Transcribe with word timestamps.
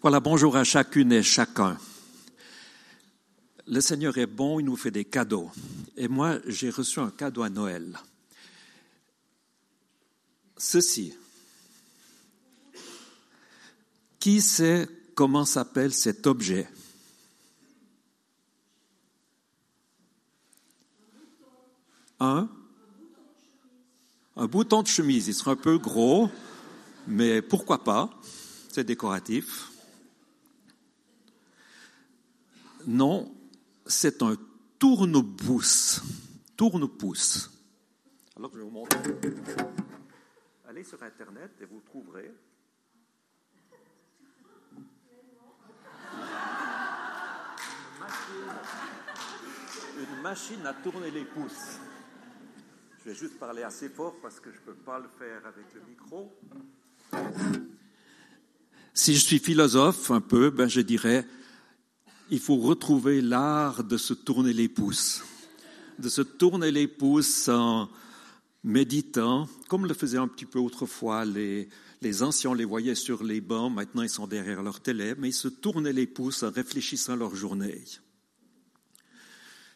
Voilà, 0.00 0.20
bonjour 0.20 0.56
à 0.56 0.62
chacune 0.62 1.10
et 1.10 1.24
chacun. 1.24 1.76
Le 3.66 3.80
Seigneur 3.80 4.16
est 4.16 4.26
bon, 4.26 4.60
il 4.60 4.66
nous 4.66 4.76
fait 4.76 4.92
des 4.92 5.04
cadeaux. 5.04 5.50
Et 5.96 6.06
moi, 6.06 6.38
j'ai 6.46 6.70
reçu 6.70 7.00
un 7.00 7.10
cadeau 7.10 7.42
à 7.42 7.50
Noël. 7.50 7.98
Ceci. 10.56 11.14
Qui 14.20 14.40
sait 14.40 14.88
comment 15.16 15.44
s'appelle 15.44 15.92
cet 15.92 16.28
objet? 16.28 16.68
Un 22.20 22.48
Un 24.36 24.46
bouton 24.46 24.82
de 24.82 24.86
chemise. 24.86 25.26
Il 25.26 25.34
sera 25.34 25.50
un 25.50 25.56
peu 25.56 25.76
gros, 25.76 26.30
mais 27.08 27.42
pourquoi 27.42 27.82
pas? 27.82 28.10
C'est 28.68 28.84
décoratif. 28.84 29.72
Non, 32.88 33.30
c'est 33.84 34.22
un 34.22 34.34
tourne-pouce. 34.78 36.02
Tourne-pouce. 36.56 37.50
Alors, 38.34 38.50
je 38.50 38.56
vais 38.56 38.64
vous 38.64 38.70
montrer. 38.70 38.98
Allez 40.66 40.84
sur 40.84 41.02
Internet 41.02 41.50
et 41.60 41.66
vous 41.66 41.82
trouverez. 41.84 42.32
Une 49.98 50.22
machine 50.22 50.64
à 50.64 50.72
tourner 50.72 51.10
les 51.10 51.26
pouces. 51.26 51.78
Je 53.00 53.10
vais 53.10 53.14
juste 53.14 53.38
parler 53.38 53.64
assez 53.64 53.90
fort 53.90 54.16
parce 54.22 54.40
que 54.40 54.50
je 54.50 54.60
ne 54.60 54.62
peux 54.62 54.74
pas 54.76 54.98
le 54.98 55.08
faire 55.18 55.44
avec 55.44 55.66
le 55.74 55.82
micro. 55.86 56.34
Si 58.94 59.14
je 59.14 59.20
suis 59.20 59.40
philosophe 59.40 60.10
un 60.10 60.22
peu, 60.22 60.48
ben 60.48 60.68
je 60.68 60.80
dirais 60.80 61.26
il 62.30 62.40
faut 62.40 62.56
retrouver 62.56 63.20
l'art 63.20 63.84
de 63.84 63.96
se 63.96 64.14
tourner 64.14 64.52
les 64.52 64.68
pouces, 64.68 65.22
de 65.98 66.08
se 66.08 66.22
tourner 66.22 66.70
les 66.70 66.86
pouces 66.88 67.48
en 67.48 67.88
méditant, 68.64 69.48
comme 69.68 69.86
le 69.86 69.94
faisaient 69.94 70.18
un 70.18 70.28
petit 70.28 70.44
peu 70.44 70.58
autrefois 70.58 71.24
les, 71.24 71.68
les 72.02 72.22
anciens, 72.22 72.54
les 72.54 72.64
voyait 72.64 72.94
sur 72.94 73.22
les 73.24 73.40
bancs, 73.40 73.72
maintenant 73.72 74.02
ils 74.02 74.10
sont 74.10 74.26
derrière 74.26 74.62
leur 74.62 74.80
télé, 74.80 75.14
mais 75.16 75.30
ils 75.30 75.34
se 75.34 75.48
tournaient 75.48 75.92
les 75.92 76.06
pouces 76.06 76.42
en 76.42 76.50
réfléchissant 76.50 77.16
leur 77.16 77.34
journée. 77.34 77.84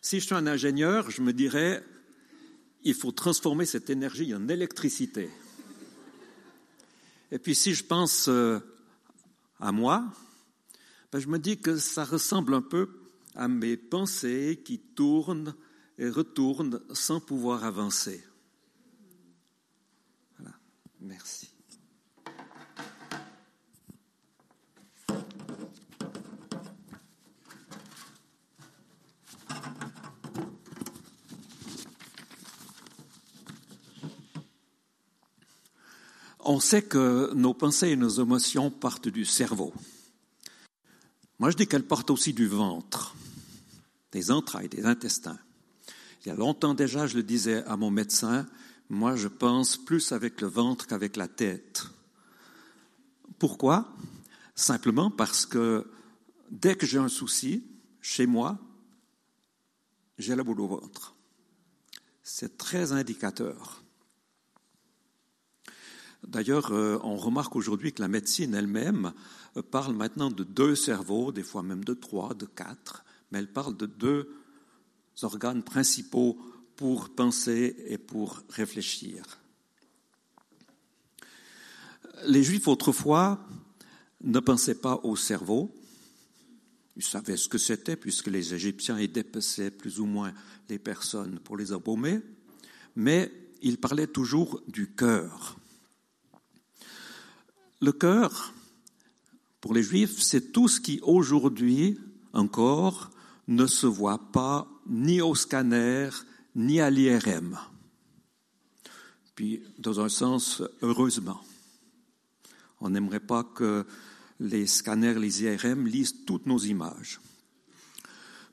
Si 0.01 0.21
je 0.21 0.27
suis 0.27 0.35
un 0.35 0.47
ingénieur, 0.47 1.11
je 1.11 1.23
me 1.23 1.33
dirais, 1.33 1.83
il 2.83 2.95
faut 2.95 3.13
transformer 3.13 3.67
cette 3.67 3.89
énergie 3.89 4.35
en 4.35 4.49
électricité. 4.49 5.31
Et 7.31 7.39
puis 7.39 7.55
si 7.55 7.73
je 7.73 7.85
pense 7.85 8.29
euh, 8.29 8.59
à 9.59 9.73
moi, 9.73 10.05
ben, 11.13 11.19
je 11.19 11.29
me 11.29 11.39
dis 11.39 11.59
que 11.59 11.77
ça 11.77 12.05
ressemble 12.05 12.55
un 12.55 12.63
peu 12.63 12.89
à 13.35 13.47
mes 13.47 13.77
pensées 13.77 14.63
qui 14.65 14.79
tournent 14.79 15.55
et 15.99 16.09
retournent 16.09 16.81
sans 16.93 17.21
pouvoir 17.21 17.65
avancer. 17.65 18.25
Merci. 21.01 21.51
On 36.45 36.61
sait 36.61 36.83
que 36.83 37.33
nos 37.35 37.55
pensées 37.55 37.91
et 37.91 37.97
nos 37.97 38.09
émotions 38.09 38.71
partent 38.71 39.09
du 39.09 39.25
cerveau. 39.25 39.73
Moi, 41.43 41.51
je 41.51 41.57
dis 41.57 41.67
qu'elle 41.67 41.83
porte 41.83 42.09
aussi 42.11 42.33
du 42.33 42.47
ventre, 42.47 43.17
des 44.13 44.31
entrailles, 44.31 44.69
des 44.69 44.87
intestins. 44.87 45.41
Il 46.21 46.29
y 46.29 46.31
a 46.31 46.37
longtemps 46.37 46.73
déjà, 46.73 47.09
je 47.09 47.17
le 47.17 47.25
disais 47.25 47.65
à 47.65 47.77
mon 47.77 47.91
médecin, 47.91 48.47
moi, 48.89 49.17
je 49.17 49.27
pense 49.27 49.77
plus 49.77 50.13
avec 50.13 50.41
le 50.41 50.47
ventre 50.47 50.87
qu'avec 50.87 51.17
la 51.17 51.27
tête. 51.27 51.87
Pourquoi? 53.41 53.93
Simplement 54.55 55.11
parce 55.11 55.45
que 55.45 55.91
dès 56.53 56.77
que 56.77 56.87
j'ai 56.87 56.99
un 56.99 57.09
souci, 57.09 57.67
chez 58.01 58.27
moi, 58.27 58.61
j'ai 60.19 60.37
la 60.37 60.45
boule 60.45 60.61
au 60.61 60.69
ventre. 60.69 61.17
C'est 62.23 62.57
très 62.57 62.93
indicateur. 62.93 63.82
D'ailleurs, 66.33 66.73
euh, 66.73 66.99
on 67.03 67.17
remarque 67.17 67.57
aujourd'hui 67.57 67.93
que 67.93 68.01
la 68.01 68.09
médecine 68.09 68.55
elle-même 68.55 69.13
parle 69.71 69.95
maintenant 69.95 70.31
de 70.31 70.45
deux 70.45 70.75
cerveaux, 70.75 71.31
des 71.31 71.43
fois 71.43 71.63
même 71.63 71.85
de 71.85 71.93
trois, 71.93 72.33
de 72.33 72.47
quatre, 72.47 73.05
mais 73.31 73.39
elle 73.39 73.53
parle 73.53 73.77
de 73.77 73.85
deux 73.85 74.35
organes 75.21 75.63
principaux 75.63 76.39
pour 76.75 77.11
penser 77.11 77.77
et 77.87 77.99
pour 77.99 78.41
réfléchir. 78.49 79.41
Les 82.25 82.43
Juifs 82.43 82.67
autrefois 82.67 83.47
ne 84.23 84.41
pensaient 84.41 84.81
pas 84.81 85.01
au 85.03 85.17
cerveau. 85.17 85.71
Ils 86.97 87.05
savaient 87.05 87.37
ce 87.37 87.51
que 87.51 87.59
c'était 87.59 87.97
puisque 87.97 88.29
les 88.29 88.55
Égyptiens 88.55 88.99
y 88.99 89.07
dépeçaient 89.07 89.71
plus 89.71 90.01
ou 90.01 90.07
moins 90.07 90.33
les 90.71 90.79
personnes 90.79 91.41
pour 91.41 91.59
les 91.59 91.75
embaumer, 91.75 92.21
mais 92.97 93.31
ils 93.61 93.77
parlaient 93.77 94.07
toujours 94.07 94.63
du 94.67 94.95
cœur. 94.95 95.59
Le 97.83 97.91
cœur, 97.91 98.55
pour 99.61 99.75
les 99.75 99.83
Juifs, 99.83 100.23
c'est 100.23 100.53
tout 100.53 100.69
ce 100.69 100.81
qui 100.81 101.01
aujourd'hui 101.03 101.99
encore 102.33 103.11
ne 103.49 103.67
se 103.67 103.89
voit 103.89 104.31
pas 104.31 104.69
ni 104.87 105.21
au 105.21 105.35
scanner 105.35 106.09
ni 106.55 106.81
à 106.81 106.91
l'IRM. 106.91 107.59
Puis, 109.35 109.65
dans 109.81 109.99
un 109.99 110.09
sens, 110.09 110.63
heureusement. 110.81 111.43
On 112.81 112.91
n'aimerait 112.91 113.19
pas 113.19 113.43
que 113.43 113.85
les 114.39 114.69
scanners, 114.69 115.19
les 115.19 115.43
IRM 115.43 115.85
lisent 115.89 116.25
toutes 116.25 116.47
nos 116.47 116.61
images. 116.61 117.21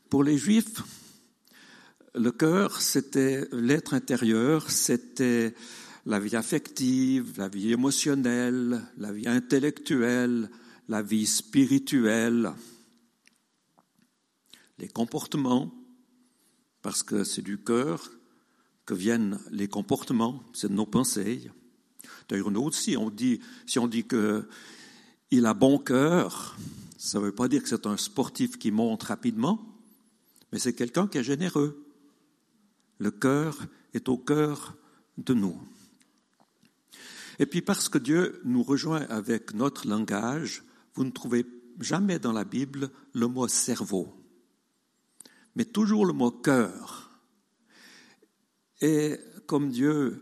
Pour 0.09 0.23
les 0.23 0.39
Juifs, 0.39 0.81
le 2.16 2.31
cœur, 2.31 2.81
c'était 2.81 3.47
l'être 3.51 3.94
intérieur, 3.94 4.72
c'était 4.72 5.53
la 6.06 6.20
vie 6.20 6.36
affective, 6.36 7.34
la 7.38 7.50
vie 7.50 7.72
émotionnelle, 7.72 8.82
la 8.98 9.12
vie 9.12 9.28
intellectuelle, 9.28 10.50
la 10.88 11.02
vie 11.02 11.26
spirituelle, 11.26 12.52
les 14.78 14.88
comportements, 14.88 15.74
parce 16.82 17.04
que 17.04 17.24
c'est 17.24 17.42
du 17.42 17.58
cœur 17.58 18.12
que 18.86 18.94
viennent 18.94 19.40
les 19.52 19.68
comportements, 19.68 20.42
c'est 20.54 20.70
de 20.70 20.74
nos 20.74 20.86
pensées. 20.86 21.52
D'ailleurs, 22.28 22.52
nous 22.52 22.64
aussi, 22.64 22.98
on 22.98 23.10
dit, 23.10 23.40
si 23.66 23.78
on 23.78 23.88
dit 23.88 24.08
qu'il 24.08 25.46
a 25.46 25.54
bon 25.54 25.78
cœur, 25.78 26.58
ça 26.98 27.20
ne 27.20 27.26
veut 27.26 27.36
pas 27.36 27.48
dire 27.48 27.62
que 27.62 27.70
c'est 27.70 27.86
un 27.86 27.98
sportif 27.98 28.58
qui 28.58 28.72
monte 28.72 29.04
rapidement, 29.04 29.64
mais 30.52 30.60
c'est 30.60 30.74
quelqu'un 30.74 31.08
qui 31.08 31.18
est 31.20 31.24
généreux. 31.24 31.86
Le 32.98 33.12
cœur 33.12 33.58
est 33.94 34.10
au 34.10 34.18
cœur 34.18 34.76
de 35.18 35.34
nous. 35.34 35.58
Et 37.39 37.45
puis 37.45 37.61
parce 37.61 37.88
que 37.88 37.97
Dieu 37.97 38.41
nous 38.44 38.63
rejoint 38.63 39.05
avec 39.09 39.53
notre 39.53 39.88
langage, 39.88 40.63
vous 40.94 41.05
ne 41.05 41.11
trouvez 41.11 41.45
jamais 41.79 42.19
dans 42.19 42.33
la 42.33 42.44
Bible 42.44 42.91
le 43.13 43.27
mot 43.27 43.47
cerveau, 43.47 44.13
mais 45.55 45.63
toujours 45.63 46.05
le 46.05 46.11
mot 46.11 46.31
cœur. 46.31 47.09
Et 48.81 49.17
comme 49.47 49.72
Dieu 49.72 50.22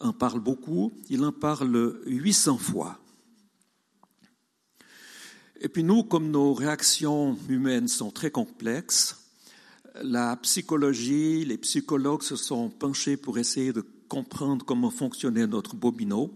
en 0.00 0.12
parle 0.12 0.40
beaucoup, 0.40 0.92
il 1.10 1.24
en 1.24 1.32
parle 1.32 2.00
800 2.06 2.58
fois. 2.58 2.98
Et 5.60 5.68
puis 5.68 5.84
nous, 5.84 6.04
comme 6.04 6.30
nos 6.30 6.52
réactions 6.52 7.38
humaines 7.48 7.88
sont 7.88 8.10
très 8.10 8.30
complexes, 8.30 9.30
la 10.02 10.36
psychologie, 10.36 11.44
les 11.44 11.58
psychologues 11.58 12.22
se 12.22 12.36
sont 12.36 12.68
penchés 12.68 13.16
pour 13.16 13.38
essayer 13.38 13.72
de 13.72 13.82
comprendre 14.08 14.64
comment 14.64 14.90
fonctionnait 14.90 15.46
notre 15.46 15.76
bobino. 15.76 16.32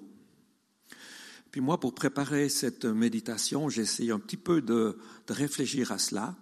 Puis 1.50 1.60
moi, 1.60 1.80
pour 1.80 1.94
préparer 1.94 2.48
cette 2.48 2.84
méditation, 2.84 3.68
j'ai 3.68 3.82
essayé 3.82 4.12
un 4.12 4.18
petit 4.18 4.36
peu 4.36 4.60
de, 4.60 4.98
de 5.26 5.32
réfléchir 5.32 5.92
à 5.92 5.98
cela, 5.98 6.36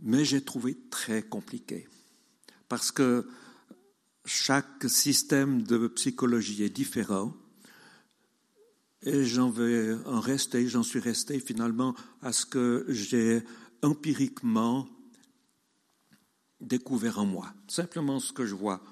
mais 0.00 0.24
j'ai 0.24 0.42
trouvé 0.42 0.76
très 0.90 1.22
compliqué, 1.22 1.88
parce 2.68 2.92
que 2.92 3.28
chaque 4.24 4.88
système 4.88 5.62
de 5.62 5.88
psychologie 5.88 6.62
est 6.62 6.70
différent, 6.70 7.34
et 9.02 9.24
j'en 9.24 9.48
vais 9.48 9.94
en 10.06 10.20
rester, 10.20 10.68
j'en 10.68 10.82
suis 10.82 11.00
resté 11.00 11.40
finalement 11.40 11.94
à 12.20 12.32
ce 12.32 12.44
que 12.44 12.84
j'ai 12.88 13.42
empiriquement 13.82 14.88
découvert 16.60 17.20
en 17.20 17.26
moi, 17.26 17.54
simplement 17.68 18.20
ce 18.20 18.32
que 18.32 18.44
je 18.44 18.54
vois 18.54 18.82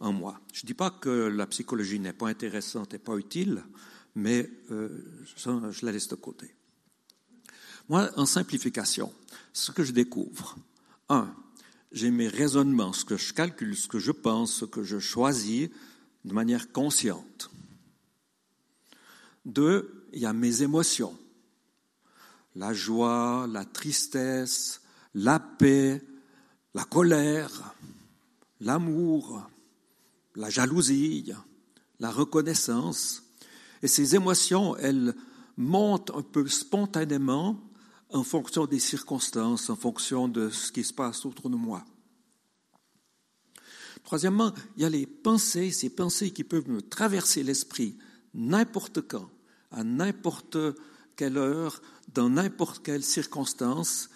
en 0.00 0.12
moi. 0.12 0.40
Je 0.52 0.62
ne 0.62 0.66
dis 0.66 0.74
pas 0.74 0.90
que 0.90 1.28
la 1.28 1.46
psychologie 1.46 2.00
n'est 2.00 2.12
pas 2.12 2.28
intéressante 2.28 2.94
et 2.94 2.98
pas 2.98 3.16
utile, 3.16 3.64
mais 4.14 4.50
euh, 4.70 4.88
je 5.36 5.84
la 5.86 5.92
laisse 5.92 6.08
de 6.08 6.14
côté. 6.14 6.54
Moi, 7.88 8.10
en 8.16 8.26
simplification, 8.26 9.12
ce 9.52 9.70
que 9.70 9.84
je 9.84 9.92
découvre, 9.92 10.56
un, 11.08 11.32
j'ai 11.92 12.10
mes 12.10 12.28
raisonnements, 12.28 12.92
ce 12.92 13.04
que 13.04 13.16
je 13.16 13.32
calcule, 13.32 13.76
ce 13.76 13.88
que 13.88 13.98
je 13.98 14.12
pense, 14.12 14.52
ce 14.52 14.64
que 14.64 14.82
je 14.82 14.98
choisis 14.98 15.68
de 16.24 16.32
manière 16.32 16.72
consciente. 16.72 17.50
Deux, 19.44 20.08
il 20.12 20.20
y 20.20 20.26
a 20.26 20.32
mes 20.32 20.62
émotions. 20.62 21.16
La 22.56 22.72
joie, 22.72 23.46
la 23.48 23.64
tristesse, 23.64 24.82
la 25.14 25.38
paix, 25.38 26.02
la 26.74 26.84
colère, 26.84 27.74
l'amour, 28.60 29.48
la 30.36 30.50
jalousie, 30.50 31.32
la 31.98 32.10
reconnaissance. 32.10 33.22
Et 33.82 33.88
ces 33.88 34.14
émotions, 34.14 34.76
elles 34.76 35.14
montent 35.56 36.10
un 36.14 36.22
peu 36.22 36.46
spontanément 36.48 37.60
en 38.10 38.22
fonction 38.22 38.66
des 38.66 38.78
circonstances, 38.78 39.68
en 39.70 39.76
fonction 39.76 40.28
de 40.28 40.48
ce 40.50 40.70
qui 40.70 40.84
se 40.84 40.92
passe 40.92 41.26
autour 41.26 41.50
de 41.50 41.56
moi. 41.56 41.84
Troisièmement, 44.04 44.52
il 44.76 44.82
y 44.82 44.84
a 44.84 44.88
les 44.88 45.06
pensées, 45.06 45.72
ces 45.72 45.90
pensées 45.90 46.30
qui 46.30 46.44
peuvent 46.44 46.68
me 46.68 46.80
traverser 46.80 47.42
l'esprit 47.42 47.98
n'importe 48.34 49.00
quand, 49.08 49.28
à 49.72 49.82
n'importe 49.82 50.58
quelle 51.16 51.38
heure, 51.38 51.80
dans 52.14 52.30
n'importe 52.30 52.84
quelle 52.84 53.02
circonstance. 53.02 54.10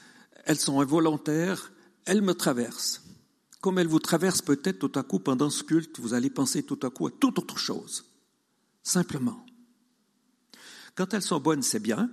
Elles 0.44 0.58
sont 0.58 0.80
involontaires, 0.80 1.72
elles 2.04 2.22
me 2.22 2.34
traversent. 2.34 3.02
Comme 3.60 3.78
elles 3.78 3.88
vous 3.88 3.98
traversent 3.98 4.42
peut-être 4.42 4.78
tout 4.78 4.98
à 4.98 5.02
coup 5.02 5.18
pendant 5.18 5.50
ce 5.50 5.62
culte, 5.62 6.00
vous 6.00 6.14
allez 6.14 6.30
penser 6.30 6.62
tout 6.62 6.78
à 6.82 6.90
coup 6.90 7.06
à 7.06 7.10
toute 7.10 7.38
autre 7.38 7.58
chose. 7.58 8.04
Simplement. 8.82 9.44
Quand 10.94 11.12
elles 11.12 11.22
sont 11.22 11.40
bonnes, 11.40 11.62
c'est 11.62 11.80
bien, 11.80 12.10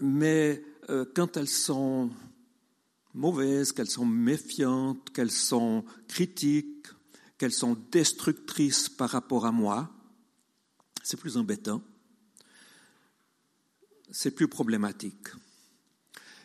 mais 0.00 0.64
euh, 0.88 1.04
quand 1.14 1.36
elles 1.36 1.48
sont 1.48 2.10
mauvaises, 3.14 3.72
qu'elles 3.72 3.90
sont 3.90 4.06
méfiantes, 4.06 5.10
qu'elles 5.10 5.30
sont 5.30 5.84
critiques, 6.08 6.86
qu'elles 7.38 7.52
sont 7.52 7.76
destructrices 7.90 8.88
par 8.88 9.10
rapport 9.10 9.46
à 9.46 9.52
moi, 9.52 9.90
c'est 11.02 11.16
plus 11.16 11.36
embêtant, 11.36 11.82
c'est 14.10 14.30
plus 14.30 14.48
problématique. 14.48 15.28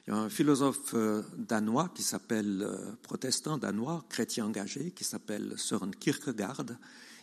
Il 0.07 0.13
y 0.13 0.13
a 0.13 0.19
un 0.19 0.29
philosophe 0.29 0.93
euh, 0.95 1.21
danois 1.37 1.89
qui 1.93 2.01
s'appelle, 2.01 2.63
euh, 2.63 2.91
protestant 3.03 3.57
danois, 3.57 4.03
chrétien 4.09 4.45
engagé, 4.45 4.91
qui 4.91 5.03
s'appelle 5.03 5.53
Søren 5.57 5.91
Kierkegaard. 5.95 6.65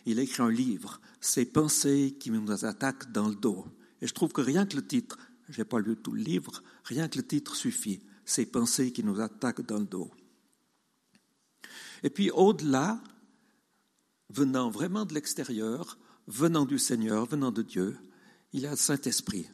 Il 0.05 0.19
a 0.19 0.21
écrit 0.21 0.43
un 0.43 0.51
livre, 0.51 1.01
Ces 1.19 1.45
pensées 1.45 2.15
qui 2.19 2.31
nous 2.31 2.65
attaquent 2.65 3.11
dans 3.11 3.27
le 3.27 3.35
dos. 3.35 3.65
Et 4.01 4.07
je 4.07 4.13
trouve 4.13 4.31
que 4.31 4.41
rien 4.41 4.65
que 4.65 4.77
le 4.77 4.87
titre, 4.87 5.17
je 5.49 5.59
n'ai 5.59 5.65
pas 5.65 5.79
lu 5.79 5.97
tout 5.97 6.13
le 6.13 6.21
livre, 6.21 6.63
rien 6.85 7.09
que 7.09 7.17
le 7.17 7.25
titre 7.25 7.55
suffit 7.55 8.01
ces 8.23 8.45
pensées 8.45 8.91
qui 8.93 9.03
nous 9.03 9.19
attaquent 9.19 9.65
dans 9.65 9.79
le 9.79 9.85
dos. 9.85 10.11
Et 12.03 12.09
puis 12.09 12.31
au-delà, 12.31 13.01
venant 14.29 14.69
vraiment 14.69 15.05
de 15.05 15.13
l'extérieur, 15.13 15.97
venant 16.27 16.65
du 16.65 16.77
Seigneur, 16.77 17.25
venant 17.25 17.51
de 17.51 17.63
Dieu, 17.63 17.97
il 18.53 18.61
y 18.61 18.67
a 18.67 18.71
le 18.71 18.77
Saint-Esprit 18.77 19.47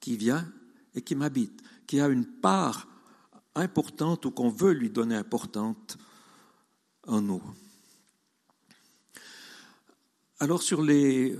qui 0.00 0.16
vient 0.16 0.50
et 0.94 1.02
qui 1.02 1.14
m'habite, 1.14 1.62
qui 1.86 2.00
a 2.00 2.08
une 2.08 2.26
part 2.26 2.88
importante 3.54 4.26
ou 4.26 4.30
qu'on 4.30 4.50
veut 4.50 4.72
lui 4.72 4.90
donner 4.90 5.16
importante 5.16 5.96
en 7.06 7.20
nous. 7.20 7.42
Alors 10.38 10.62
sur 10.62 10.82
les 10.82 11.36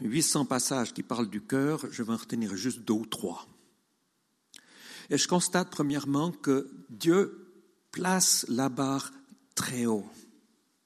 800 0.00 0.42
euh, 0.42 0.44
passages 0.44 0.94
qui 0.94 1.02
parlent 1.02 1.28
du 1.28 1.42
cœur, 1.42 1.84
je 1.90 2.02
vais 2.02 2.12
en 2.12 2.16
retenir 2.16 2.56
juste 2.56 2.80
deux 2.80 2.94
ou 2.94 3.06
trois. 3.06 3.46
Et 5.10 5.18
je 5.18 5.28
constate 5.28 5.70
premièrement 5.70 6.32
que 6.32 6.70
Dieu 6.88 7.52
place 7.92 8.46
la 8.48 8.70
barre 8.70 9.12
très 9.54 9.84
haut, 9.84 10.08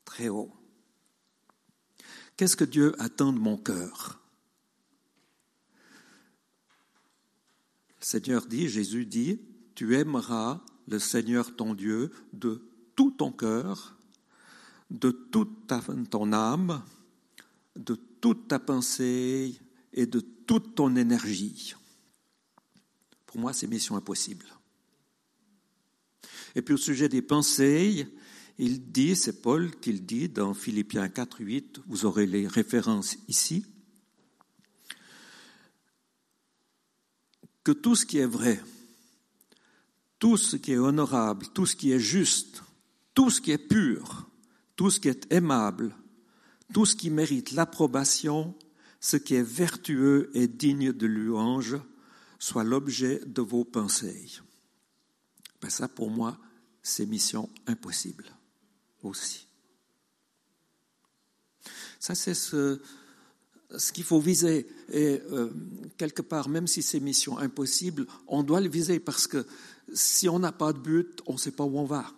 très 0.04 0.28
haut. 0.28 0.52
Qu'est-ce 2.36 2.56
que 2.56 2.64
Dieu 2.64 2.94
attend 2.98 3.32
de 3.32 3.38
mon 3.38 3.56
cœur? 3.56 4.20
Seigneur 8.08 8.46
dit, 8.46 8.70
Jésus 8.70 9.04
dit, 9.04 9.38
tu 9.74 9.94
aimeras 9.94 10.64
le 10.86 10.98
Seigneur 10.98 11.54
ton 11.54 11.74
Dieu 11.74 12.10
de 12.32 12.66
tout 12.96 13.10
ton 13.10 13.30
cœur, 13.30 13.98
de 14.88 15.10
toute 15.10 15.70
ton 16.08 16.32
âme, 16.32 16.82
de 17.76 18.00
toute 18.22 18.48
ta 18.48 18.58
pensée 18.58 19.60
et 19.92 20.06
de 20.06 20.20
toute 20.20 20.74
ton 20.74 20.96
énergie. 20.96 21.74
Pour 23.26 23.40
moi, 23.40 23.52
c'est 23.52 23.66
mission 23.66 23.94
impossible. 23.94 24.46
Et 26.54 26.62
puis 26.62 26.72
au 26.72 26.78
sujet 26.78 27.10
des 27.10 27.20
pensées, 27.20 28.08
il 28.56 28.90
dit, 28.90 29.16
c'est 29.16 29.42
Paul 29.42 29.78
qui 29.80 29.92
le 29.92 29.98
dit 29.98 30.30
dans 30.30 30.54
Philippiens 30.54 31.10
4, 31.10 31.40
8, 31.40 31.80
vous 31.86 32.06
aurez 32.06 32.24
les 32.24 32.46
références 32.46 33.18
ici, 33.28 33.66
tout 37.72 37.96
ce 37.96 38.06
qui 38.06 38.18
est 38.18 38.26
vrai, 38.26 38.62
tout 40.18 40.36
ce 40.36 40.56
qui 40.56 40.72
est 40.72 40.78
honorable, 40.78 41.46
tout 41.54 41.66
ce 41.66 41.76
qui 41.76 41.92
est 41.92 42.00
juste, 42.00 42.62
tout 43.14 43.30
ce 43.30 43.40
qui 43.40 43.50
est 43.50 43.58
pur, 43.58 44.28
tout 44.76 44.90
ce 44.90 45.00
qui 45.00 45.08
est 45.08 45.32
aimable, 45.32 45.94
tout 46.72 46.86
ce 46.86 46.96
qui 46.96 47.10
mérite 47.10 47.52
l'approbation, 47.52 48.54
ce 49.00 49.16
qui 49.16 49.34
est 49.34 49.42
vertueux 49.42 50.30
et 50.34 50.48
digne 50.48 50.92
de 50.92 51.06
louange, 51.06 51.76
soit 52.38 52.64
l'objet 52.64 53.20
de 53.26 53.42
vos 53.42 53.64
pensées. 53.64 54.40
Ben 55.60 55.70
ça, 55.70 55.88
pour 55.88 56.10
moi, 56.10 56.38
c'est 56.82 57.06
mission 57.06 57.50
impossible 57.66 58.26
aussi. 59.02 59.46
Ça, 61.98 62.14
c'est 62.14 62.34
ce, 62.34 62.80
ce 63.76 63.92
qu'il 63.92 64.04
faut 64.04 64.20
viser. 64.20 64.66
Et 64.90 65.20
euh, 65.30 65.50
quelque 65.96 66.22
part, 66.22 66.48
même 66.48 66.66
si 66.66 66.82
c'est 66.82 67.00
mission 67.00 67.38
impossible, 67.38 68.06
on 68.26 68.42
doit 68.42 68.60
le 68.60 68.68
viser 68.68 68.98
parce 69.00 69.26
que 69.26 69.46
si 69.92 70.28
on 70.28 70.38
n'a 70.38 70.52
pas 70.52 70.72
de 70.72 70.78
but, 70.78 71.20
on 71.26 71.34
ne 71.34 71.38
sait 71.38 71.50
pas 71.50 71.64
où 71.64 71.78
on 71.78 71.84
va. 71.84 72.12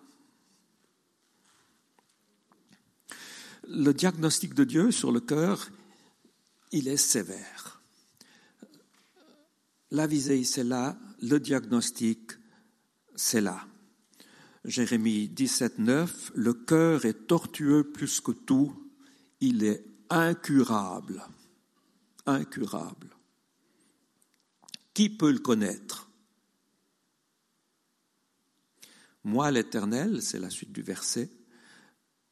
Le 3.69 3.93
diagnostic 3.93 4.55
de 4.55 4.65
Dieu 4.65 4.91
sur 4.91 5.13
le 5.13 5.21
cœur, 5.21 5.71
il 6.73 6.89
est 6.89 6.97
sévère. 6.97 7.81
La 9.91 10.07
visée, 10.07 10.45
c'est 10.45 10.65
là. 10.65 10.97
Le 11.23 11.39
diagnostic, 11.39 12.33
c'est 13.17 13.41
là. 13.41 13.67
Jérémie 14.65 15.29
17, 15.29 15.79
9, 15.79 16.33
le 16.35 16.53
cœur 16.53 17.05
est 17.05 17.27
tortueux 17.27 17.91
plus 17.91 18.21
que 18.21 18.33
tout, 18.33 18.75
il 19.41 19.65
est 19.65 19.85
incurable. 20.11 21.23
Incurable. 22.27 23.09
Qui 24.95 25.09
peut 25.09 25.31
le 25.31 25.39
connaître? 25.39 26.09
Moi, 29.25 29.51
l'Éternel, 29.51 30.23
c'est 30.23 30.39
la 30.39 30.51
suite 30.51 30.73
du 30.73 30.83
verset, 30.83 31.31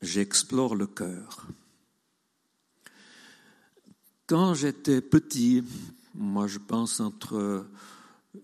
j'explore 0.00 0.74
le 0.74 0.86
cœur. 0.86 1.46
Quand 4.26 4.54
j'étais 4.54 5.00
petit, 5.00 5.64
moi 6.14 6.46
je 6.46 6.58
pense 6.58 7.00
entre 7.00 7.66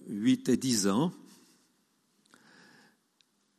8 0.09 0.49
et 0.49 0.57
10 0.57 0.89
ans, 0.89 1.13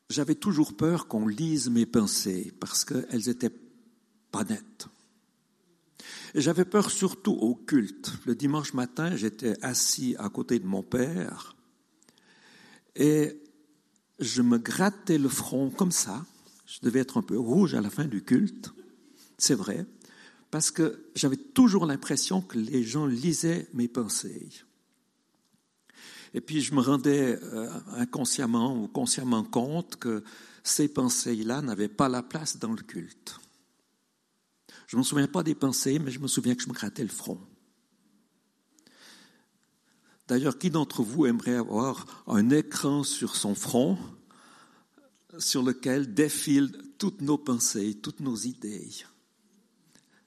j'avais 0.10 0.36
toujours 0.36 0.76
peur 0.76 1.08
qu'on 1.08 1.28
lise 1.28 1.70
mes 1.70 1.86
pensées 1.86 2.54
parce 2.60 2.86
qu'elles 2.86 3.30
étaient 3.30 3.54
pas 4.32 4.44
nettes. 4.44 4.88
J'avais 6.38 6.66
peur 6.66 6.92
surtout 6.92 7.32
au 7.32 7.56
culte. 7.56 8.12
Le 8.26 8.36
dimanche 8.36 8.74
matin, 8.74 9.16
j'étais 9.16 9.56
assis 9.64 10.16
à 10.20 10.28
côté 10.30 10.60
de 10.60 10.68
mon 10.68 10.84
père 10.84 11.56
et 12.96 13.42
je 14.20 14.42
me 14.42 14.58
grattais 14.58 15.18
le 15.18 15.30
front 15.30 15.70
comme 15.70 15.92
ça. 15.92 16.26
Je 16.66 16.80
devais 16.82 17.00
être 17.00 17.18
un 17.18 17.22
peu 17.22 17.38
rouge 17.38 17.74
à 17.74 17.82
la 17.82 17.90
fin 17.90 18.06
du 18.06 18.22
culte, 18.22 18.74
c'est 19.38 19.56
vrai 19.56 19.86
parce 20.52 20.72
que 20.72 21.10
j'avais 21.16 21.38
toujours 21.38 21.86
l'impression 21.86 22.42
que 22.42 22.58
les 22.58 22.84
gens 22.84 23.06
lisaient 23.06 23.68
mes 23.74 23.90
pensées. 23.90 24.50
Et 26.34 26.40
puis 26.42 26.62
je 26.62 26.74
me 26.74 26.82
rendais 26.82 27.38
euh, 27.44 27.70
inconsciemment 27.92 28.82
ou 28.82 28.88
consciemment 28.88 29.44
compte 29.44 29.98
que 29.98 30.24
ces 30.64 30.88
pensées-là 30.88 31.62
n'avaient 31.62 31.90
pas 31.90 32.08
la 32.08 32.24
place 32.24 32.58
dans 32.58 32.72
le 32.72 32.82
culte. 32.82 33.40
Je 34.88 34.96
ne 34.96 35.00
me 35.00 35.04
souviens 35.04 35.28
pas 35.28 35.44
des 35.44 35.56
pensées, 35.56 36.00
mais 36.00 36.12
je 36.12 36.20
me 36.20 36.28
souviens 36.28 36.56
que 36.56 36.62
je 36.62 36.68
me 36.68 36.74
grattais 36.74 37.04
le 37.04 37.10
front. 37.10 37.40
D'ailleurs, 40.28 40.58
qui 40.58 40.70
d'entre 40.70 41.04
vous 41.04 41.26
aimerait 41.26 41.56
avoir 41.56 42.24
un 42.28 42.50
écran 42.50 43.04
sur 43.04 43.36
son 43.36 43.54
front 43.54 43.98
sur 45.38 45.64
lequel 45.64 46.14
défilent 46.14 46.72
toutes 46.98 47.22
nos 47.22 47.38
pensées, 47.38 47.96
toutes 47.96 48.22
nos 48.22 48.36
idées? 48.36 48.90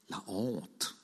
La 0.09 0.23
honte. 0.27 0.97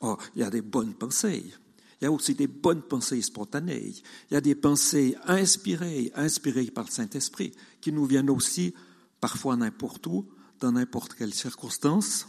Oh, 0.00 0.16
il 0.34 0.40
y 0.40 0.44
a 0.44 0.50
des 0.50 0.62
bonnes 0.62 0.94
pensées, 0.94 1.52
Il 2.00 2.04
y 2.04 2.06
a 2.06 2.12
aussi 2.12 2.34
des 2.34 2.46
bonnes 2.46 2.82
pensées 2.82 3.20
spontanées. 3.20 3.92
Il 4.30 4.34
y 4.34 4.36
a 4.36 4.40
des 4.40 4.54
pensées 4.54 5.16
inspirées, 5.26 6.10
inspirées 6.14 6.70
par 6.70 6.84
le 6.84 6.90
Saint-Esprit, 6.90 7.52
qui 7.82 7.92
nous 7.92 8.06
viennent 8.06 8.30
aussi 8.30 8.74
parfois 9.20 9.56
n'importe 9.56 10.06
où, 10.06 10.26
dans 10.60 10.72
n'importe 10.72 11.14
quelle 11.14 11.34
circonstance, 11.34 12.28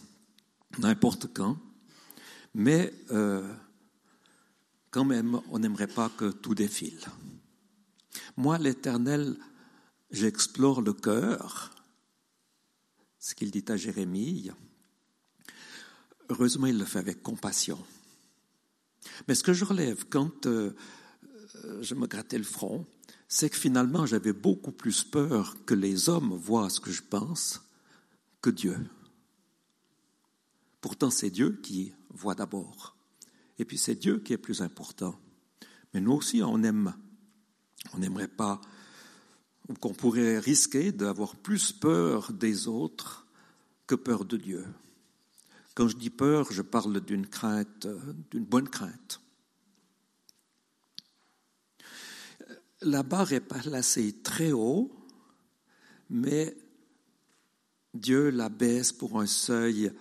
n'importe 0.79 1.27
quand. 1.33 1.57
Mais 2.53 2.93
euh, 3.11 3.53
quand 4.89 5.05
même, 5.05 5.39
on 5.51 5.59
n'aimerait 5.59 5.87
pas 5.87 6.09
que 6.09 6.31
tout 6.31 6.55
défile. 6.55 6.99
Moi, 8.37 8.57
l'Éternel, 8.57 9.37
j'explore 10.09 10.81
le 10.81 10.93
cœur, 10.93 11.71
ce 13.19 13.35
qu'il 13.35 13.51
dit 13.51 13.65
à 13.67 13.77
Jérémie. 13.77 14.49
Heureusement, 16.29 16.67
il 16.67 16.77
le 16.77 16.85
fait 16.85 16.99
avec 16.99 17.21
compassion. 17.21 17.77
Mais 19.27 19.35
ce 19.35 19.43
que 19.43 19.53
je 19.53 19.65
relève 19.65 20.05
quand 20.09 20.45
euh, 20.45 20.73
je 21.81 21.95
me 21.95 22.07
grattais 22.07 22.37
le 22.37 22.43
front, 22.43 22.85
c'est 23.27 23.49
que 23.49 23.57
finalement, 23.57 24.05
j'avais 24.05 24.33
beaucoup 24.33 24.71
plus 24.71 25.03
peur 25.03 25.55
que 25.65 25.73
les 25.73 26.09
hommes 26.09 26.33
voient 26.33 26.69
ce 26.69 26.79
que 26.79 26.91
je 26.91 27.01
pense 27.01 27.61
que 28.41 28.49
Dieu. 28.49 28.77
Pourtant, 30.81 31.11
c'est 31.11 31.29
Dieu 31.29 31.59
qui 31.61 31.93
voit 32.09 32.35
d'abord. 32.35 32.95
Et 33.59 33.65
puis, 33.65 33.77
c'est 33.77 33.95
Dieu 33.95 34.19
qui 34.19 34.33
est 34.33 34.37
plus 34.37 34.61
important. 34.61 35.19
Mais 35.93 36.01
nous 36.01 36.13
aussi, 36.13 36.41
on 36.41 36.63
aime. 36.63 36.93
On 37.93 37.99
n'aimerait 37.99 38.27
pas, 38.27 38.61
ou 39.67 39.73
qu'on 39.73 39.93
pourrait 39.93 40.39
risquer 40.39 40.91
d'avoir 40.91 41.35
plus 41.35 41.71
peur 41.71 42.31
des 42.31 42.67
autres 42.67 43.25
que 43.87 43.95
peur 43.95 44.25
de 44.25 44.37
Dieu. 44.37 44.65
Quand 45.75 45.87
je 45.87 45.97
dis 45.97 46.09
peur, 46.09 46.51
je 46.51 46.61
parle 46.61 47.01
d'une 47.01 47.27
crainte, 47.27 47.87
d'une 48.29 48.45
bonne 48.45 48.69
crainte. 48.69 49.21
La 52.81 53.03
barre 53.03 53.33
est 53.33 53.41
placée 53.41 54.21
très 54.21 54.51
haut, 54.51 54.91
mais 56.09 56.57
Dieu 57.93 58.29
la 58.29 58.49
baisse 58.49 58.91
pour 58.91 59.19
un 59.19 59.25
seuil 59.25 59.91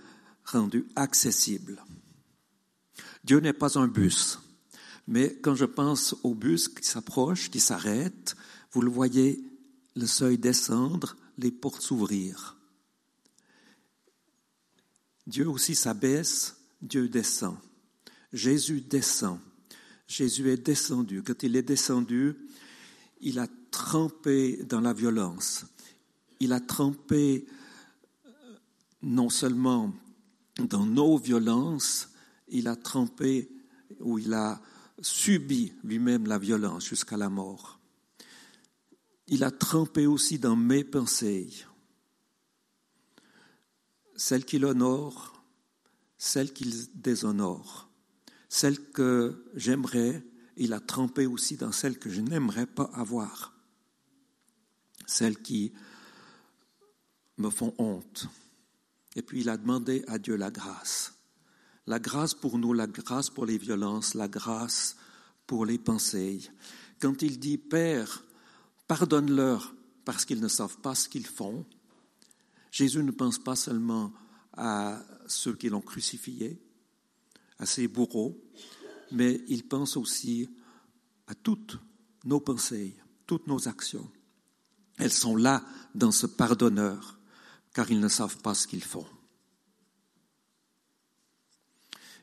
rendu 0.44 0.86
accessible. 0.96 1.84
Dieu 3.24 3.40
n'est 3.40 3.52
pas 3.52 3.78
un 3.78 3.88
bus, 3.88 4.38
mais 5.06 5.36
quand 5.42 5.54
je 5.54 5.64
pense 5.64 6.14
au 6.22 6.34
bus 6.34 6.68
qui 6.68 6.86
s'approche, 6.86 7.50
qui 7.50 7.60
s'arrête, 7.60 8.36
vous 8.72 8.82
le 8.82 8.90
voyez, 8.90 9.42
le 9.96 10.06
seuil 10.06 10.38
descendre, 10.38 11.16
les 11.36 11.50
portes 11.50 11.82
s'ouvrir. 11.82 12.56
Dieu 15.26 15.48
aussi 15.48 15.74
s'abaisse, 15.74 16.56
Dieu 16.80 17.08
descend. 17.08 17.56
Jésus 18.32 18.80
descend. 18.80 19.38
Jésus 20.06 20.50
est 20.50 20.56
descendu. 20.64 21.22
Quand 21.22 21.42
il 21.42 21.56
est 21.56 21.62
descendu, 21.62 22.34
il 23.20 23.38
a 23.38 23.46
trempé 23.70 24.56
dans 24.64 24.80
la 24.80 24.92
violence. 24.92 25.66
Il 26.40 26.52
a 26.52 26.60
trempé 26.60 27.46
non 29.02 29.30
seulement 29.30 29.92
dans 30.58 30.84
nos 30.84 31.18
violences, 31.18 32.10
il 32.48 32.68
a 32.68 32.76
trempé 32.76 33.50
ou 34.00 34.18
il 34.18 34.32
a 34.34 34.60
subi 35.00 35.72
lui-même 35.84 36.26
la 36.26 36.38
violence 36.38 36.86
jusqu'à 36.86 37.16
la 37.16 37.28
mort. 37.28 37.78
Il 39.28 39.44
a 39.44 39.50
trempé 39.50 40.06
aussi 40.06 40.38
dans 40.38 40.56
mes 40.56 40.84
pensées 40.84 41.50
celle 44.20 44.44
qu'il 44.44 44.66
honore, 44.66 45.42
celle 46.18 46.52
qu'il 46.52 46.74
déshonore, 46.94 47.88
celle 48.50 48.90
que 48.90 49.46
j'aimerais, 49.54 50.22
il 50.58 50.74
a 50.74 50.80
trempé 50.80 51.24
aussi 51.24 51.56
dans 51.56 51.72
celle 51.72 51.98
que 51.98 52.10
je 52.10 52.20
n'aimerais 52.20 52.66
pas 52.66 52.90
avoir, 52.92 53.54
celles 55.06 55.40
qui 55.40 55.72
me 57.38 57.48
font 57.48 57.74
honte. 57.78 58.28
Et 59.16 59.22
puis 59.22 59.40
il 59.40 59.48
a 59.48 59.56
demandé 59.56 60.04
à 60.06 60.18
Dieu 60.18 60.36
la 60.36 60.50
grâce. 60.50 61.14
La 61.86 61.98
grâce 61.98 62.34
pour 62.34 62.58
nous, 62.58 62.72
la 62.72 62.86
grâce 62.86 63.30
pour 63.30 63.46
les 63.46 63.58
violences, 63.58 64.14
la 64.14 64.28
grâce 64.28 64.96
pour 65.46 65.66
les 65.66 65.78
pensées. 65.78 66.40
Quand 67.00 67.22
il 67.22 67.38
dit 67.40 67.58
Père, 67.58 68.24
pardonne-leur 68.86 69.74
parce 70.04 70.24
qu'ils 70.24 70.40
ne 70.40 70.48
savent 70.48 70.78
pas 70.78 70.94
ce 70.94 71.08
qu'ils 71.08 71.26
font, 71.26 71.66
Jésus 72.70 73.02
ne 73.02 73.10
pense 73.10 73.38
pas 73.38 73.56
seulement 73.56 74.12
à 74.52 75.02
ceux 75.26 75.54
qui 75.54 75.68
l'ont 75.68 75.80
crucifié, 75.80 76.60
à 77.58 77.66
ses 77.66 77.88
bourreaux, 77.88 78.40
mais 79.12 79.42
il 79.48 79.66
pense 79.66 79.96
aussi 79.96 80.48
à 81.26 81.34
toutes 81.34 81.78
nos 82.24 82.40
pensées, 82.40 82.96
toutes 83.26 83.46
nos 83.46 83.68
actions. 83.68 84.10
Elles 84.98 85.12
sont 85.12 85.36
là 85.36 85.64
dans 85.94 86.12
ce 86.12 86.26
pardonneur, 86.26 87.19
car 87.74 87.90
ils 87.90 88.00
ne 88.00 88.08
savent 88.08 88.38
pas 88.38 88.54
ce 88.54 88.66
qu'ils 88.66 88.84
font. 88.84 89.06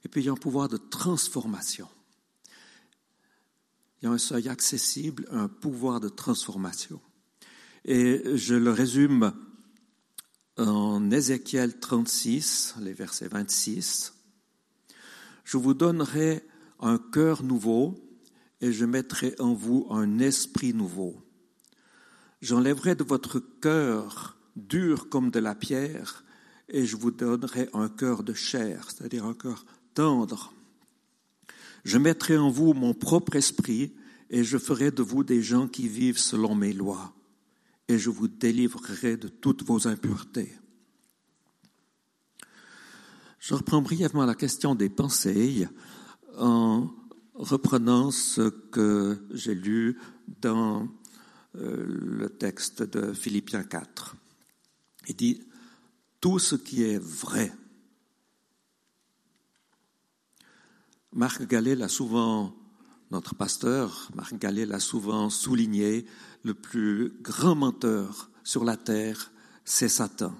Et 0.04 0.10
puis 0.10 0.22
il 0.22 0.26
y 0.26 0.30
a 0.30 0.34
un 0.34 0.36
pouvoir 0.36 0.70
de 0.70 0.78
transformation. 0.78 1.88
Il 4.02 4.06
y 4.06 4.08
a 4.08 4.12
un 4.12 4.18
seuil 4.18 4.48
accessible, 4.48 5.28
un 5.32 5.48
pouvoir 5.48 6.00
de 6.00 6.10
transformation. 6.10 7.02
Et 7.86 8.38
je 8.38 8.56
le 8.56 8.72
résume 8.72 9.34
en 10.58 11.12
Ézéchiel 11.12 11.80
36, 11.80 12.76
les 12.82 12.94
versets 12.94 13.28
26, 13.28 14.14
Je 15.44 15.58
vous 15.58 15.74
donnerai 15.74 16.46
un 16.80 16.98
cœur 16.98 17.44
nouveau 17.44 17.96
et 18.62 18.74
je 18.74 18.86
mettrai 18.86 19.36
en 19.40 19.54
vous 19.54 19.88
un 19.90 20.20
esprit 20.20 20.74
nouveau. 20.74 21.24
J'enlèverai 22.42 22.96
de 22.96 23.04
votre 23.04 23.40
cœur 23.40 24.37
dur 24.58 25.10
comme 25.10 25.32
de 25.32 25.40
la 25.40 25.56
pierre 25.56 26.24
et 26.70 26.86
je 26.86 26.98
vous 26.98 27.12
donnerai 27.12 27.70
un 27.74 27.88
cœur 27.88 28.24
de 28.24 28.34
chair, 28.34 28.90
c'est-à-dire 28.90 29.26
un 29.26 29.34
cœur 29.34 29.66
tendre. 29.94 30.54
Je 31.86 31.98
mettrai 31.98 32.38
en 32.38 32.50
vous 32.50 32.74
mon 32.74 32.94
propre 32.94 33.36
esprit 33.36 33.94
et 34.30 34.44
je 34.44 34.58
ferai 34.58 34.92
de 34.92 35.02
vous 35.04 35.24
des 35.24 35.42
gens 35.42 35.68
qui 35.68 35.88
vivent 35.88 36.20
selon 36.20 36.56
mes 36.56 36.74
lois 36.74 37.14
et 37.88 37.98
je 37.98 38.10
vous 38.10 38.28
délivrerai 38.28 39.16
de 39.16 39.30
toutes 39.30 39.64
vos 39.64 39.88
impuretés. 39.88 40.52
Je 43.40 43.54
reprends 43.54 43.82
brièvement 43.82 44.26
la 44.26 44.36
question 44.36 44.76
des 44.76 44.90
pensées 44.90 45.68
en 46.38 46.90
reprenant 47.34 48.12
ce 48.12 48.50
que 48.50 49.18
j'ai 49.32 49.56
lu 49.56 49.98
dans 50.42 50.90
euh, 51.56 51.86
le 51.88 52.30
texte 52.30 52.84
de 52.84 53.14
Philippiens 53.14 53.64
4. 53.64 54.16
Il 55.08 55.16
dit 55.16 55.42
tout 56.22 56.40
ce 56.40 56.56
qui 56.56 56.84
est 56.84 57.00
vrai. 57.00 57.52
Marc 61.14 61.48
Gallet 61.48 61.76
l'a 61.76 61.88
souvent 61.88 62.54
notre 63.12 63.36
pasteur, 63.36 64.10
Marc 64.16 64.38
Gallet, 64.38 64.66
l'a 64.66 64.80
souvent 64.80 65.30
souligné, 65.30 66.06
le 66.44 66.54
plus 66.54 67.14
grand 67.22 67.56
menteur 67.56 68.30
sur 68.44 68.64
la 68.64 68.76
terre, 68.76 69.32
c'est 69.64 69.90
Satan. 69.90 70.36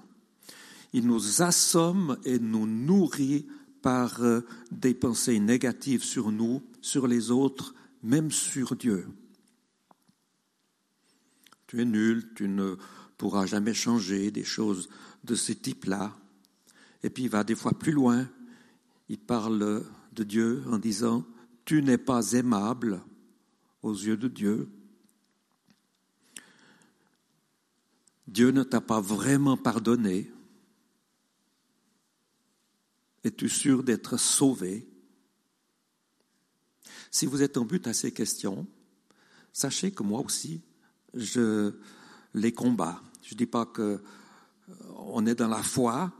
Il 0.92 1.06
nous 1.06 1.42
assomme 1.42 2.18
et 2.24 2.38
nous 2.38 2.66
nourrit 2.66 3.46
par 3.82 4.22
euh, 4.22 4.40
des 4.70 4.94
pensées 4.94 5.38
négatives 5.38 6.04
sur 6.04 6.30
nous, 6.30 6.62
sur 6.80 7.06
les 7.06 7.30
autres, 7.30 7.74
même 8.02 8.30
sur 8.30 8.76
Dieu. 8.76 9.06
Tu 11.66 11.82
es 11.82 11.84
nul, 11.84 12.32
tu 12.34 12.48
ne 12.48 12.76
pourras 13.18 13.46
jamais 13.46 13.74
changer 13.74 14.30
des 14.30 14.44
choses 14.44 14.88
de 15.24 15.34
ce 15.34 15.52
type-là. 15.52 16.16
Et 17.02 17.10
puis 17.10 17.24
il 17.24 17.28
va 17.28 17.44
des 17.44 17.56
fois 17.56 17.72
plus 17.72 17.92
loin. 17.92 18.28
Il 19.08 19.18
parle 19.18 19.84
de 20.12 20.24
Dieu 20.24 20.62
en 20.68 20.78
disant, 20.78 21.24
tu 21.64 21.82
n'es 21.82 21.98
pas 21.98 22.32
aimable 22.32 23.02
aux 23.82 23.92
yeux 23.92 24.16
de 24.16 24.28
Dieu. 24.28 24.70
Dieu 28.26 28.50
ne 28.50 28.62
t'a 28.62 28.80
pas 28.80 29.00
vraiment 29.00 29.56
pardonné. 29.56 30.30
Es-tu 33.24 33.48
sûr 33.48 33.82
d'être 33.82 34.16
sauvé 34.16 34.88
Si 37.10 37.26
vous 37.26 37.42
êtes 37.42 37.56
en 37.56 37.64
but 37.64 37.86
à 37.86 37.94
ces 37.94 38.12
questions, 38.12 38.66
sachez 39.52 39.90
que 39.90 40.02
moi 40.02 40.20
aussi, 40.20 40.62
je 41.14 41.74
les 42.34 42.52
combats. 42.52 43.02
Je 43.28 43.34
ne 43.34 43.38
dis 43.38 43.46
pas 43.46 43.66
que 43.66 44.00
euh, 44.70 45.26
est 45.26 45.34
dans 45.34 45.48
la 45.48 45.62
foi, 45.62 46.10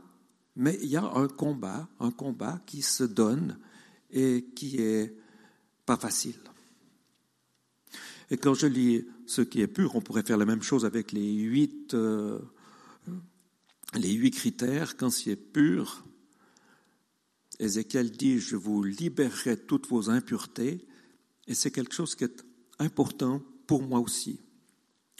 mais 0.55 0.77
il 0.83 0.89
y 0.89 0.95
a 0.95 1.03
un 1.03 1.27
combat, 1.27 1.89
un 1.99 2.11
combat 2.11 2.61
qui 2.67 2.83
se 2.83 3.03
donne 3.03 3.57
et 4.11 4.45
qui 4.55 4.77
est 4.77 5.15
pas 5.87 5.97
facile. 5.97 6.39
Et 8.29 8.37
quand 8.37 8.53
je 8.53 8.67
lis 8.67 9.07
ce 9.25 9.41
qui 9.41 9.61
est 9.61 9.67
pur, 9.67 9.95
on 9.95 10.01
pourrait 10.01 10.21
faire 10.21 10.37
la 10.37 10.45
même 10.45 10.61
chose 10.61 10.85
avec 10.85 11.11
les 11.11 11.33
huit, 11.33 11.95
euh, 11.95 12.37
les 13.95 14.11
huit 14.11 14.29
critères. 14.29 14.95
Quand 14.95 15.09
c'est 15.09 15.35
pur, 15.35 16.05
Ézéchiel 17.57 18.11
dit, 18.11 18.37
je 18.37 18.55
vous 18.55 18.83
libérerai 18.83 19.57
toutes 19.57 19.87
vos 19.87 20.11
impuretés, 20.11 20.85
et 21.47 21.55
c'est 21.55 21.71
quelque 21.71 21.95
chose 21.95 22.13
qui 22.13 22.25
est 22.25 22.45
important 22.77 23.41
pour 23.65 23.81
moi 23.81 23.99
aussi. 23.99 24.39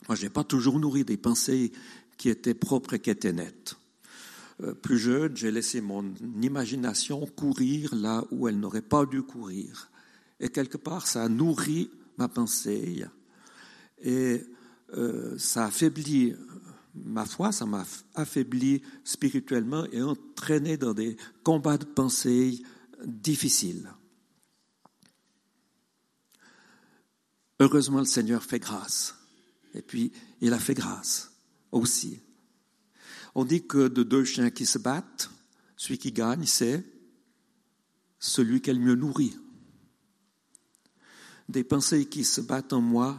Moi, 0.07 0.15
je 0.15 0.23
n'ai 0.23 0.29
pas 0.29 0.43
toujours 0.43 0.79
nourri 0.79 1.03
des 1.03 1.17
pensées 1.17 1.71
qui 2.17 2.29
étaient 2.29 2.53
propres 2.53 2.95
et 2.95 2.99
qui 2.99 3.09
étaient 3.09 3.33
nettes. 3.33 3.75
Euh, 4.61 4.73
plus 4.73 4.97
jeune, 4.97 5.35
j'ai 5.37 5.51
laissé 5.51 5.81
mon 5.81 6.13
imagination 6.41 7.25
courir 7.25 7.95
là 7.95 8.23
où 8.31 8.47
elle 8.47 8.59
n'aurait 8.59 8.81
pas 8.81 9.05
dû 9.05 9.23
courir. 9.23 9.89
Et 10.39 10.49
quelque 10.49 10.77
part, 10.77 11.07
ça 11.07 11.23
a 11.23 11.29
nourri 11.29 11.89
ma 12.17 12.27
pensée 12.27 13.05
et 14.01 14.41
euh, 14.93 15.37
ça 15.37 15.65
affaiblit 15.65 16.35
ma 16.95 17.25
foi, 17.25 17.51
ça 17.51 17.65
m'a 17.65 17.85
affaibli 18.15 18.81
spirituellement 19.03 19.85
et 19.91 20.01
entraîné 20.01 20.77
dans 20.77 20.93
des 20.93 21.17
combats 21.43 21.77
de 21.77 21.85
pensée 21.85 22.61
difficiles. 23.05 23.89
Heureusement, 27.59 27.99
le 27.99 28.05
Seigneur 28.05 28.43
fait 28.43 28.59
grâce. 28.59 29.18
Et 29.73 29.81
puis, 29.81 30.11
il 30.41 30.53
a 30.53 30.59
fait 30.59 30.73
grâce 30.73 31.31
aussi. 31.71 32.19
On 33.35 33.45
dit 33.45 33.65
que 33.65 33.87
de 33.87 34.03
deux 34.03 34.25
chiens 34.25 34.49
qui 34.49 34.65
se 34.65 34.77
battent, 34.77 35.29
celui 35.77 35.97
qui 35.97 36.11
gagne, 36.11 36.45
c'est 36.45 36.83
celui 38.19 38.61
qui 38.61 38.69
est 38.69 38.73
le 38.73 38.79
mieux 38.79 38.95
nourri. 38.95 39.35
Des 41.47 41.63
pensées 41.63 42.05
qui 42.07 42.23
se 42.23 42.41
battent 42.41 42.73
en 42.73 42.81
moi, 42.81 43.17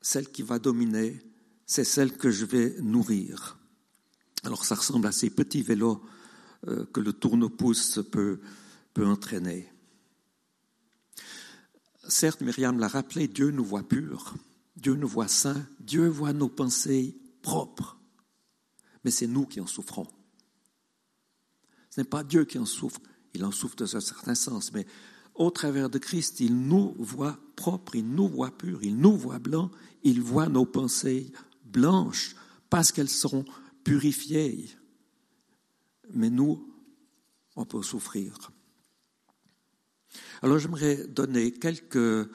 celle 0.00 0.30
qui 0.30 0.42
va 0.42 0.58
dominer, 0.58 1.20
c'est 1.66 1.84
celle 1.84 2.16
que 2.16 2.30
je 2.30 2.44
vais 2.44 2.76
nourrir. 2.80 3.58
Alors 4.44 4.64
ça 4.64 4.74
ressemble 4.74 5.06
à 5.06 5.12
ces 5.12 5.30
petits 5.30 5.62
vélos 5.62 6.04
euh, 6.68 6.84
que 6.92 7.00
le 7.00 7.12
tourne-pouce 7.12 8.00
peut, 8.10 8.40
peut 8.92 9.06
entraîner. 9.06 9.70
Certes, 12.06 12.42
Myriam 12.42 12.78
l'a 12.78 12.88
rappelé, 12.88 13.28
Dieu 13.28 13.50
nous 13.50 13.64
voit 13.64 13.82
purs, 13.82 14.34
Dieu 14.76 14.94
nous 14.94 15.08
voit 15.08 15.28
saints, 15.28 15.66
Dieu 15.80 16.08
voit 16.08 16.32
nos 16.32 16.48
pensées 16.48 17.16
propres, 17.42 17.98
mais 19.04 19.10
c'est 19.10 19.26
nous 19.26 19.46
qui 19.46 19.60
en 19.60 19.66
souffrons. 19.66 20.08
Ce 21.90 22.00
n'est 22.00 22.06
pas 22.06 22.24
Dieu 22.24 22.44
qui 22.44 22.58
en 22.58 22.66
souffre, 22.66 23.00
il 23.34 23.44
en 23.44 23.52
souffre 23.52 23.76
dans 23.76 23.96
un 23.96 24.00
certain 24.00 24.34
sens, 24.34 24.72
mais 24.72 24.86
au 25.34 25.50
travers 25.50 25.90
de 25.90 25.98
Christ, 25.98 26.40
il 26.40 26.56
nous 26.56 26.94
voit 26.98 27.38
propres, 27.56 27.96
il 27.96 28.08
nous 28.08 28.28
voit 28.28 28.56
purs, 28.56 28.82
il 28.82 28.96
nous 28.96 29.16
voit 29.16 29.38
blancs, 29.38 29.70
il 30.02 30.20
voit 30.20 30.48
nos 30.48 30.64
pensées 30.64 31.32
blanches 31.64 32.36
parce 32.70 32.92
qu'elles 32.92 33.08
seront 33.08 33.44
purifiées. 33.82 34.68
Mais 36.12 36.30
nous, 36.30 36.72
on 37.56 37.64
peut 37.64 37.82
souffrir. 37.82 38.52
Alors 40.42 40.58
j'aimerais 40.58 41.06
donner 41.06 41.52
quelques 41.52 42.30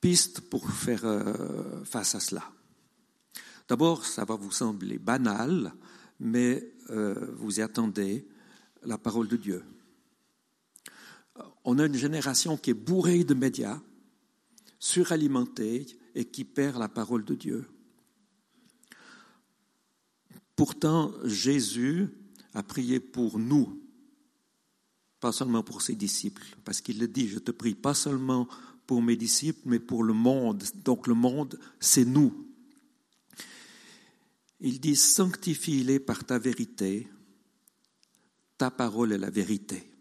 pistes 0.00 0.40
pour 0.42 0.70
faire 0.70 1.04
euh, 1.04 1.84
face 1.84 2.14
à 2.14 2.20
cela. 2.20 2.50
D'abord, 3.68 4.06
ça 4.06 4.24
va 4.24 4.36
vous 4.36 4.52
sembler 4.52 4.98
banal, 4.98 5.74
mais 6.20 6.72
euh, 6.90 7.34
vous 7.36 7.58
y 7.58 7.62
attendez 7.62 8.26
la 8.82 8.98
parole 8.98 9.28
de 9.28 9.36
Dieu. 9.36 9.64
On 11.64 11.78
a 11.78 11.86
une 11.86 11.94
génération 11.94 12.56
qui 12.56 12.70
est 12.70 12.74
bourrée 12.74 13.24
de 13.24 13.34
médias, 13.34 13.80
suralimentée 14.78 15.86
et 16.14 16.24
qui 16.24 16.44
perd 16.44 16.78
la 16.78 16.88
parole 16.88 17.24
de 17.24 17.34
Dieu. 17.34 17.68
Pourtant, 20.56 21.12
Jésus 21.24 22.08
a 22.54 22.62
prié 22.62 22.98
pour 23.00 23.38
nous, 23.38 23.80
pas 25.20 25.30
seulement 25.30 25.62
pour 25.62 25.82
ses 25.82 25.94
disciples, 25.94 26.44
parce 26.64 26.80
qu'il 26.80 26.98
le 26.98 27.06
dit, 27.06 27.28
je 27.28 27.38
te 27.38 27.50
prie 27.50 27.74
pas 27.74 27.94
seulement 27.94 28.48
pour 28.88 29.02
mes 29.02 29.16
disciples, 29.16 29.60
mais 29.66 29.78
pour 29.78 30.02
le 30.02 30.14
monde. 30.14 30.64
Donc 30.76 31.06
le 31.08 31.14
monde, 31.14 31.60
c'est 31.78 32.06
nous. 32.06 32.48
Il 34.60 34.80
dit, 34.80 34.96
sanctifie-les 34.96 36.00
par 36.00 36.24
ta 36.24 36.38
vérité, 36.38 37.06
ta 38.56 38.70
parole 38.70 39.12
est 39.12 39.18
la 39.18 39.28
vérité. 39.28 39.92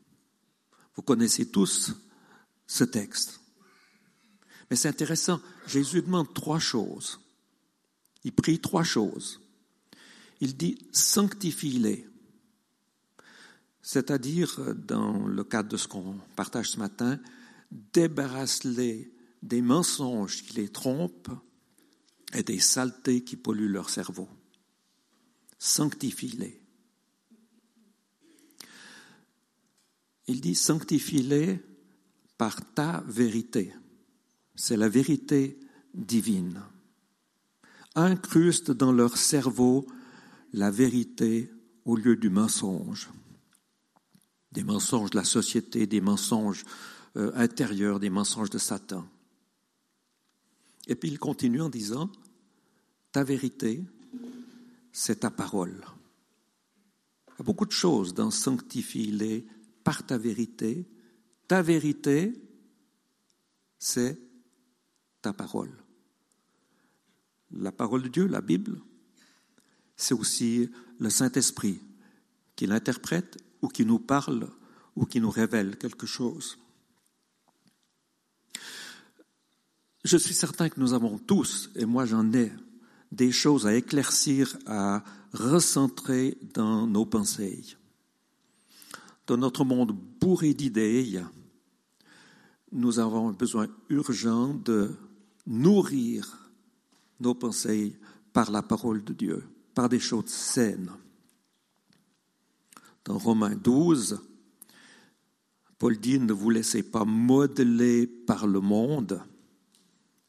Vous 0.95 1.01
connaissez 1.01 1.51
tous 1.51 1.95
ce 2.65 2.85
texte. 2.85 3.41
Mais 4.69 4.77
c'est 4.77 4.87
intéressant, 4.87 5.41
Jésus 5.67 6.01
demande 6.01 6.33
trois 6.33 6.59
choses. 6.59 7.19
Il 8.23 8.31
prie 8.31 8.59
trois 8.59 8.83
choses. 8.83 9.41
Il 10.39 10.55
dit 10.55 10.79
sanctifie-les. 10.93 12.07
C'est-à-dire, 13.81 14.75
dans 14.75 15.27
le 15.27 15.43
cadre 15.43 15.67
de 15.67 15.77
ce 15.77 15.89
qu'on 15.89 16.15
partage 16.37 16.71
ce 16.71 16.79
matin, 16.79 17.19
débarrasse-les 17.71 19.13
des 19.41 19.61
mensonges 19.61 20.43
qui 20.43 20.55
les 20.55 20.69
trompent 20.69 21.31
et 22.33 22.43
des 22.43 22.59
saletés 22.59 23.23
qui 23.23 23.35
polluent 23.35 23.71
leur 23.71 23.89
cerveau. 23.89 24.27
Sanctifie-les. 25.59 26.61
Il 30.27 30.41
dit 30.41 30.55
sanctifie-les 30.55 31.59
par 32.37 32.73
ta 32.73 33.03
vérité. 33.07 33.73
C'est 34.55 34.77
la 34.77 34.89
vérité 34.89 35.59
divine. 35.93 36.61
Incruste 37.95 38.71
dans 38.71 38.91
leur 38.91 39.17
cerveau 39.17 39.87
la 40.53 40.69
vérité 40.69 41.51
au 41.85 41.95
lieu 41.95 42.15
du 42.15 42.29
mensonge. 42.29 43.09
Des 44.51 44.63
mensonges 44.63 45.11
de 45.11 45.17
la 45.17 45.23
société, 45.23 45.87
des 45.87 46.01
mensonges 46.01 46.65
euh, 47.17 47.31
intérieurs, 47.35 47.99
des 47.99 48.09
mensonges 48.09 48.49
de 48.49 48.57
Satan. 48.57 49.07
Et 50.87 50.95
puis 50.95 51.09
il 51.09 51.19
continue 51.19 51.61
en 51.61 51.69
disant, 51.69 52.11
ta 53.11 53.23
vérité, 53.23 53.83
c'est 54.91 55.21
ta 55.21 55.31
parole. 55.31 55.83
Il 57.27 57.39
y 57.39 57.41
a 57.41 57.43
beaucoup 57.43 57.65
de 57.65 57.71
choses 57.71 58.13
dans 58.13 58.31
sanctifie-les 58.31 59.45
par 59.83 60.05
ta 60.05 60.17
vérité. 60.17 60.87
Ta 61.47 61.61
vérité, 61.61 62.33
c'est 63.79 64.19
ta 65.21 65.33
parole. 65.33 65.71
La 67.51 67.71
parole 67.71 68.03
de 68.03 68.09
Dieu, 68.09 68.27
la 68.27 68.41
Bible, 68.41 68.81
c'est 69.95 70.13
aussi 70.13 70.69
le 70.99 71.09
Saint-Esprit 71.09 71.81
qui 72.55 72.67
l'interprète 72.67 73.37
ou 73.61 73.67
qui 73.67 73.85
nous 73.85 73.99
parle 73.99 74.49
ou 74.95 75.05
qui 75.05 75.21
nous 75.21 75.29
révèle 75.29 75.77
quelque 75.77 76.05
chose. 76.05 76.57
Je 80.03 80.17
suis 80.17 80.33
certain 80.33 80.69
que 80.69 80.79
nous 80.79 80.93
avons 80.93 81.17
tous, 81.17 81.69
et 81.75 81.85
moi 81.85 82.05
j'en 82.05 82.31
ai, 82.33 82.51
des 83.11 83.31
choses 83.31 83.67
à 83.67 83.75
éclaircir, 83.75 84.57
à 84.65 85.03
recentrer 85.33 86.37
dans 86.53 86.87
nos 86.87 87.05
pensées 87.05 87.77
dans 89.27 89.37
notre 89.37 89.65
monde 89.65 89.91
bourré 89.91 90.53
d'idées, 90.53 91.21
nous 92.71 92.99
avons 92.99 93.31
besoin 93.31 93.67
urgent 93.89 94.53
de 94.53 94.95
nourrir 95.45 96.49
nos 97.19 97.35
pensées 97.35 97.97
par 98.33 98.51
la 98.51 98.61
parole 98.61 99.03
de 99.03 99.13
Dieu, 99.13 99.43
par 99.73 99.89
des 99.89 99.99
choses 99.99 100.27
saines. 100.27 100.91
Dans 103.03 103.17
Romains 103.17 103.55
12, 103.55 104.19
Paul 105.77 105.97
dit, 105.97 106.19
ne 106.19 106.33
vous 106.33 106.49
laissez 106.49 106.83
pas 106.83 107.05
modeler 107.05 108.07
par 108.07 108.47
le 108.47 108.61
monde, 108.61 109.21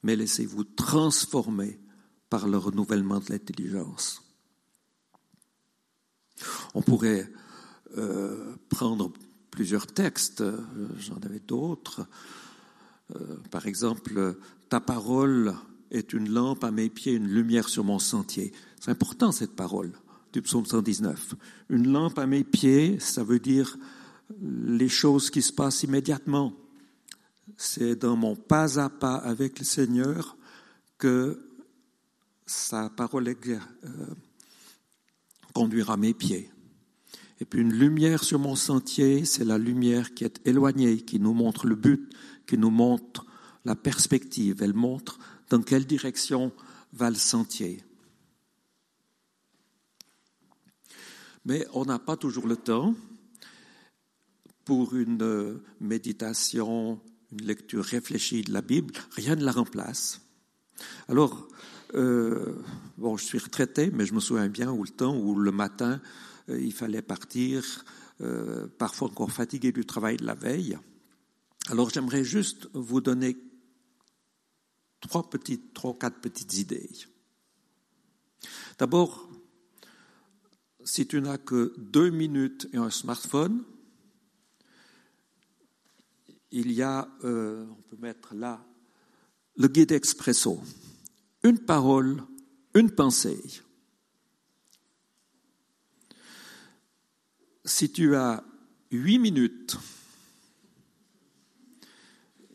mais 0.09 0.17
laissez-vous 0.17 0.65
transformer 0.65 1.79
par 2.31 2.49
le 2.49 2.57
renouvellement 2.57 3.21
de 3.21 3.27
l'intelligence. 3.29 4.23
On 6.73 6.81
pourrait 6.81 7.31
euh, 7.99 8.57
prendre 8.71 9.13
plusieurs 9.51 9.87
textes, 9.87 10.41
euh, 10.41 10.57
j'en 10.99 11.19
avais 11.19 11.41
d'autres. 11.41 12.07
Euh, 13.15 13.37
par 13.51 13.67
exemple, 13.67 14.39
ta 14.71 14.81
parole 14.81 15.55
est 15.91 16.15
une 16.15 16.31
lampe 16.31 16.65
à 16.65 16.71
mes 16.71 16.89
pieds, 16.89 17.13
une 17.13 17.29
lumière 17.29 17.69
sur 17.69 17.85
mon 17.85 17.99
sentier. 17.99 18.55
C'est 18.81 18.91
important 18.91 19.31
cette 19.31 19.57
parole 19.57 19.93
du 20.33 20.41
psaume 20.41 20.65
119. 20.65 21.35
Une 21.69 21.93
lampe 21.93 22.19
à 22.19 22.27
mes 22.27 22.45
pieds, 22.45 22.99
ça 22.99 23.23
veut 23.23 23.41
dire 23.41 23.77
les 24.41 24.89
choses 24.89 25.29
qui 25.29 25.43
se 25.43 25.53
passent 25.53 25.83
immédiatement. 25.83 26.55
C'est 27.61 27.97
dans 27.97 28.15
mon 28.15 28.37
pas 28.37 28.79
à 28.79 28.89
pas 28.89 29.17
avec 29.17 29.59
le 29.59 29.65
Seigneur 29.65 30.37
que 30.97 31.45
sa 32.47 32.89
parole 32.89 33.37
conduira 35.53 35.97
mes 35.97 36.15
pieds. 36.15 36.53
Et 37.41 37.45
puis 37.45 37.61
une 37.61 37.73
lumière 37.73 38.23
sur 38.23 38.39
mon 38.39 38.55
sentier, 38.55 39.25
c'est 39.25 39.45
la 39.45 39.59
lumière 39.59 40.15
qui 40.15 40.23
est 40.23 40.41
éloignée, 40.47 40.99
qui 40.99 41.19
nous 41.19 41.35
montre 41.35 41.67
le 41.67 41.75
but, 41.75 42.09
qui 42.47 42.57
nous 42.57 42.71
montre 42.71 43.27
la 43.65 43.75
perspective. 43.75 44.63
Elle 44.63 44.73
montre 44.75 45.19
dans 45.51 45.61
quelle 45.61 45.85
direction 45.85 46.53
va 46.93 47.11
le 47.11 47.17
sentier. 47.17 47.83
Mais 51.45 51.67
on 51.73 51.85
n'a 51.85 51.99
pas 51.99 52.17
toujours 52.17 52.47
le 52.47 52.57
temps. 52.57 52.95
pour 54.69 54.95
une 54.95 55.61
méditation, 55.81 57.01
une 57.33 57.47
lecture 57.47 57.85
réfléchie 57.85 58.43
de 58.43 58.53
la 58.53 58.63
Bible, 58.63 58.95
rien 59.13 59.37
ne 59.37 59.45
la 59.45 59.53
remplace. 59.53 60.21
Alors, 61.09 61.49
euh, 61.95 62.55
bon, 62.97 63.17
je 63.17 63.25
suis 63.25 63.39
retraité, 63.39 63.91
mais 63.91 64.07
je 64.07 64.15
me 64.15 64.21
souviens 64.21 64.49
bien 64.49 64.71
où 64.71 64.83
le 64.83 64.91
temps 64.91 65.17
où 65.17 65.35
le 65.35 65.53
matin, 65.53 66.01
euh, 66.49 66.61
il 66.61 66.73
fallait 66.73 67.03
partir, 67.03 67.85
euh, 68.21 68.67
parfois 68.79 69.09
encore 69.09 69.31
fatigué 69.31 69.73
du 69.73 69.85
travail 69.85 70.17
de 70.17 70.25
la 70.25 70.35
veille. 70.35 70.79
Alors, 71.69 71.91
j'aimerais 71.91 72.25
juste 72.25 72.69
vous 72.75 73.01
donner 73.01 73.37
trois 75.01 75.29
petites, 75.29 75.75
trois, 75.75 75.97
quatre 75.97 76.21
petites 76.21 76.55
idées. 76.55 76.91
D'abord, 78.79 79.29
si 80.85 81.07
tu 81.07 81.21
n'as 81.21 81.39
que 81.39 81.75
deux 81.77 82.11
minutes 82.11 82.69
et 82.73 82.79
un 82.79 82.91
smartphone, 82.91 83.65
il 86.51 86.73
y 86.73 86.83
a, 86.83 87.09
euh, 87.25 87.67
on 87.71 87.83
peut 87.83 87.97
mettre 87.99 88.35
là, 88.35 88.65
le 89.57 89.69
guide 89.69 89.93
expresso. 89.93 90.61
Une 91.43 91.59
parole, 91.59 92.23
une 92.75 92.91
pensée. 92.91 93.43
Si 97.65 97.93
tu 97.93 98.17
as 98.17 98.43
huit 98.91 99.19
minutes, 99.19 99.77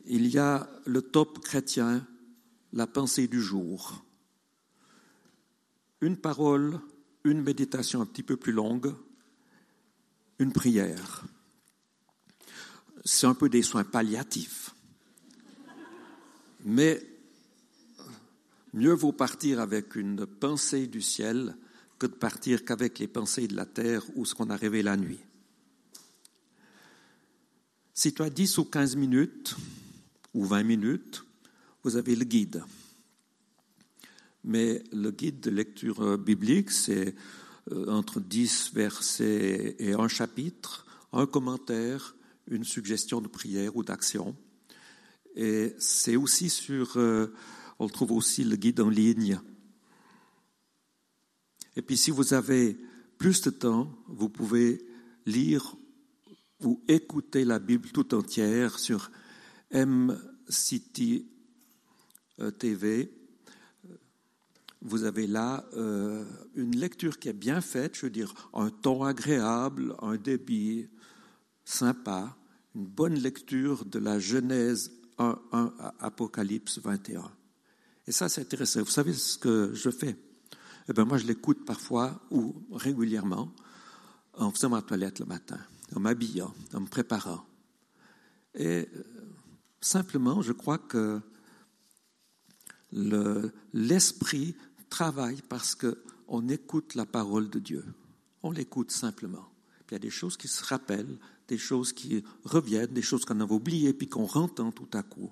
il 0.05 0.27
y 0.27 0.37
a 0.37 0.69
le 0.85 1.01
top 1.01 1.39
chrétien, 1.39 2.05
la 2.71 2.87
pensée 2.87 3.27
du 3.27 3.41
jour. 3.41 4.03
Une 6.01 6.17
parole, 6.17 6.79
une 7.23 7.41
méditation 7.41 8.01
un 8.01 8.05
petit 8.05 8.23
peu 8.23 8.35
plus 8.35 8.51
longue, 8.51 8.93
une 10.39 10.51
prière. 10.51 11.23
C'est 13.05 13.27
un 13.27 13.33
peu 13.33 13.49
des 13.49 13.61
soins 13.61 13.83
palliatifs. 13.83 14.73
Mais 16.65 17.05
mieux 18.73 18.93
vaut 18.93 19.11
partir 19.11 19.59
avec 19.59 19.95
une 19.95 20.25
pensée 20.25 20.87
du 20.87 21.01
ciel 21.01 21.55
que 21.99 22.07
de 22.07 22.13
partir 22.13 22.65
qu'avec 22.65 22.99
les 22.99 23.07
pensées 23.07 23.47
de 23.47 23.55
la 23.55 23.65
terre 23.65 24.03
ou 24.15 24.25
ce 24.25 24.33
qu'on 24.35 24.49
a 24.49 24.55
rêvé 24.55 24.81
la 24.81 24.97
nuit. 24.97 25.19
Si 27.93 28.13
tu 28.13 28.21
as 28.23 28.29
10 28.29 28.57
ou 28.57 28.65
15 28.65 28.95
minutes, 28.95 29.55
ou 30.33 30.45
20 30.45 30.63
minutes, 30.63 31.23
vous 31.83 31.95
avez 31.95 32.15
le 32.15 32.25
guide. 32.25 32.63
Mais 34.43 34.83
le 34.91 35.11
guide 35.11 35.41
de 35.41 35.51
lecture 35.51 36.17
biblique, 36.17 36.71
c'est 36.71 37.15
euh, 37.71 37.87
entre 37.87 38.19
10 38.19 38.71
versets 38.73 39.75
et 39.79 39.93
un 39.93 40.07
chapitre, 40.07 40.85
un 41.13 41.25
commentaire, 41.25 42.15
une 42.47 42.63
suggestion 42.63 43.21
de 43.21 43.27
prière 43.27 43.75
ou 43.75 43.83
d'action. 43.83 44.35
Et 45.35 45.75
c'est 45.79 46.15
aussi 46.15 46.49
sur, 46.49 46.97
euh, 46.97 47.33
on 47.79 47.87
trouve 47.87 48.11
aussi 48.11 48.43
le 48.43 48.55
guide 48.55 48.81
en 48.81 48.89
ligne. 48.89 49.39
Et 51.75 51.81
puis 51.81 51.97
si 51.97 52.11
vous 52.11 52.33
avez 52.33 52.77
plus 53.17 53.41
de 53.41 53.49
temps, 53.49 53.91
vous 54.07 54.29
pouvez 54.29 54.85
lire 55.25 55.75
ou 56.61 56.81
écouter 56.87 57.45
la 57.45 57.59
Bible 57.59 57.89
tout 57.89 58.13
entière 58.13 58.79
sur 58.79 59.11
M-City 59.71 61.27
euh, 62.39 62.51
TV. 62.51 63.11
Vous 64.81 65.03
avez 65.03 65.27
là 65.27 65.65
euh, 65.73 66.25
une 66.55 66.75
lecture 66.75 67.17
qui 67.17 67.29
est 67.29 67.33
bien 67.33 67.61
faite, 67.61 67.95
je 67.95 68.05
veux 68.05 68.11
dire, 68.11 68.33
un 68.53 68.69
ton 68.69 69.03
agréable, 69.03 69.95
un 70.01 70.17
débit 70.17 70.89
sympa, 71.65 72.35
une 72.75 72.85
bonne 72.85 73.15
lecture 73.15 73.85
de 73.85 73.99
la 73.99 74.19
Genèse 74.19 74.91
1, 75.17 75.39
1 75.51 75.73
à 75.79 75.93
Apocalypse 75.99 76.79
21. 76.79 77.31
Et 78.07 78.11
ça, 78.11 78.29
c'est 78.29 78.41
intéressant. 78.41 78.81
Vous 78.81 78.89
savez 78.89 79.13
ce 79.13 79.37
que 79.37 79.71
je 79.73 79.89
fais? 79.89 80.17
Eh 80.89 80.93
bien, 80.93 81.05
moi, 81.05 81.17
je 81.17 81.25
l'écoute 81.25 81.65
parfois 81.65 82.21
ou 82.31 82.55
régulièrement 82.71 83.53
en 84.33 84.51
faisant 84.51 84.69
ma 84.69 84.81
toilette 84.81 85.19
le 85.19 85.25
matin, 85.25 85.59
en 85.95 85.99
m'habillant, 85.99 86.53
en 86.73 86.81
me 86.81 86.87
préparant. 86.87 87.45
Et 88.55 88.89
euh, 88.95 89.03
simplement, 89.79 90.41
je 90.41 90.51
crois 90.51 90.77
que 90.77 91.21
l'esprit 93.73 94.55
travaille 94.89 95.41
parce 95.49 95.75
qu'on 95.75 96.47
écoute 96.49 96.95
la 96.95 97.05
parole 97.05 97.49
de 97.49 97.59
Dieu. 97.59 97.85
On 98.43 98.51
l'écoute 98.51 98.91
simplement. 98.91 99.49
Puis 99.87 99.91
il 99.91 99.93
y 99.93 99.95
a 99.95 99.99
des 99.99 100.09
choses 100.09 100.37
qui 100.37 100.47
se 100.47 100.63
rappellent, 100.63 101.17
des 101.53 101.59
choses 101.59 101.93
qui 101.93 102.23
reviennent, 102.43 102.93
des 102.93 103.03
choses 103.03 103.25
qu'on 103.25 103.39
avait 103.39 103.53
oubliées, 103.53 103.93
puis 103.93 104.09
qu'on 104.09 104.25
rentend 104.25 104.71
tout 104.71 104.89
à 104.93 105.03
coup. 105.03 105.31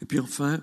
Et 0.00 0.06
puis 0.06 0.18
enfin, 0.18 0.62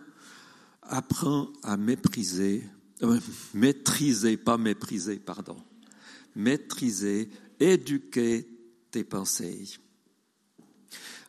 apprends 0.81 1.53
à 1.61 1.77
mépriser, 1.77 2.63
euh, 3.03 3.19
maîtriser, 3.53 4.35
pas 4.35 4.57
mépriser, 4.57 5.19
pardon, 5.19 5.57
maîtriser, 6.35 7.29
éduquer 7.59 8.47
tes 8.89 9.03
pensées. 9.03 9.77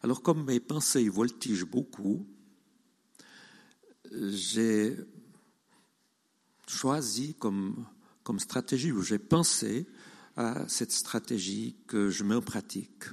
Alors 0.02 0.22
comme 0.22 0.46
mes 0.46 0.61
pensées 0.61 1.07
voltigent 1.11 1.66
beaucoup, 1.70 2.26
j'ai 4.11 4.96
choisi 6.66 7.35
comme, 7.35 7.85
stratégie, 8.38 8.90
ou 8.90 9.02
j'ai 9.02 9.18
pensé 9.18 9.87
à 10.37 10.68
cette 10.68 10.92
stratégie 10.92 11.77
que 11.87 12.11
je 12.11 12.25
mets 12.25 12.35
en 12.35 12.42
pratique. 12.42 13.05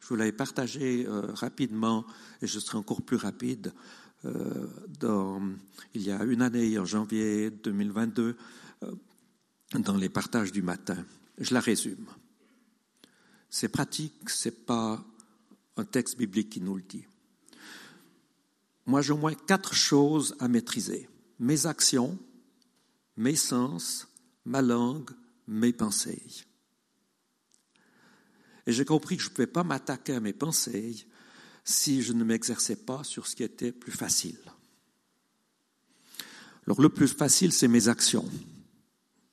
Je 0.00 0.08
vous 0.08 0.16
l'avais 0.16 0.32
partagé 0.32 1.06
euh, 1.06 1.32
rapidement, 1.32 2.04
et 2.42 2.46
je 2.46 2.58
serai 2.58 2.78
encore 2.78 3.02
plus 3.02 3.16
rapide, 3.16 3.72
euh, 4.24 5.56
il 5.94 6.02
y 6.02 6.10
a 6.10 6.22
une 6.24 6.42
année, 6.42 6.78
en 6.78 6.84
janvier 6.84 7.50
2022, 7.50 8.36
euh, 8.82 8.92
dans 9.78 9.96
les 9.96 10.08
partages 10.08 10.52
du 10.52 10.62
matin. 10.62 11.04
Je 11.38 11.52
la 11.52 11.60
résume. 11.60 12.06
C'est 13.50 13.68
pratique, 13.68 14.30
c'est 14.30 14.64
pas 14.66 15.04
un 15.76 15.84
texte 15.84 16.16
biblique 16.16 16.50
qui 16.50 16.60
nous 16.60 16.76
le 16.76 16.82
dit. 16.82 17.06
Moi, 18.86 19.02
j'ai 19.02 19.12
au 19.12 19.16
moins 19.16 19.34
quatre 19.34 19.74
choses 19.74 20.36
à 20.38 20.48
maîtriser. 20.48 21.08
Mes 21.38 21.66
actions, 21.66 22.18
mes 23.16 23.36
sens, 23.36 24.08
ma 24.44 24.62
langue, 24.62 25.10
mes 25.46 25.72
pensées. 25.72 26.22
Et 28.66 28.72
j'ai 28.72 28.84
compris 28.84 29.16
que 29.16 29.22
je 29.22 29.28
ne 29.28 29.34
pouvais 29.34 29.46
pas 29.46 29.64
m'attaquer 29.64 30.14
à 30.14 30.20
mes 30.20 30.32
pensées 30.32 31.06
si 31.64 32.02
je 32.02 32.12
ne 32.12 32.24
m'exerçais 32.24 32.76
pas 32.76 33.04
sur 33.04 33.26
ce 33.26 33.36
qui 33.36 33.42
était 33.42 33.72
plus 33.72 33.92
facile. 33.92 34.38
Alors 36.66 36.80
le 36.80 36.88
plus 36.88 37.08
facile, 37.08 37.52
c'est 37.52 37.68
mes 37.68 37.88
actions. 37.88 38.28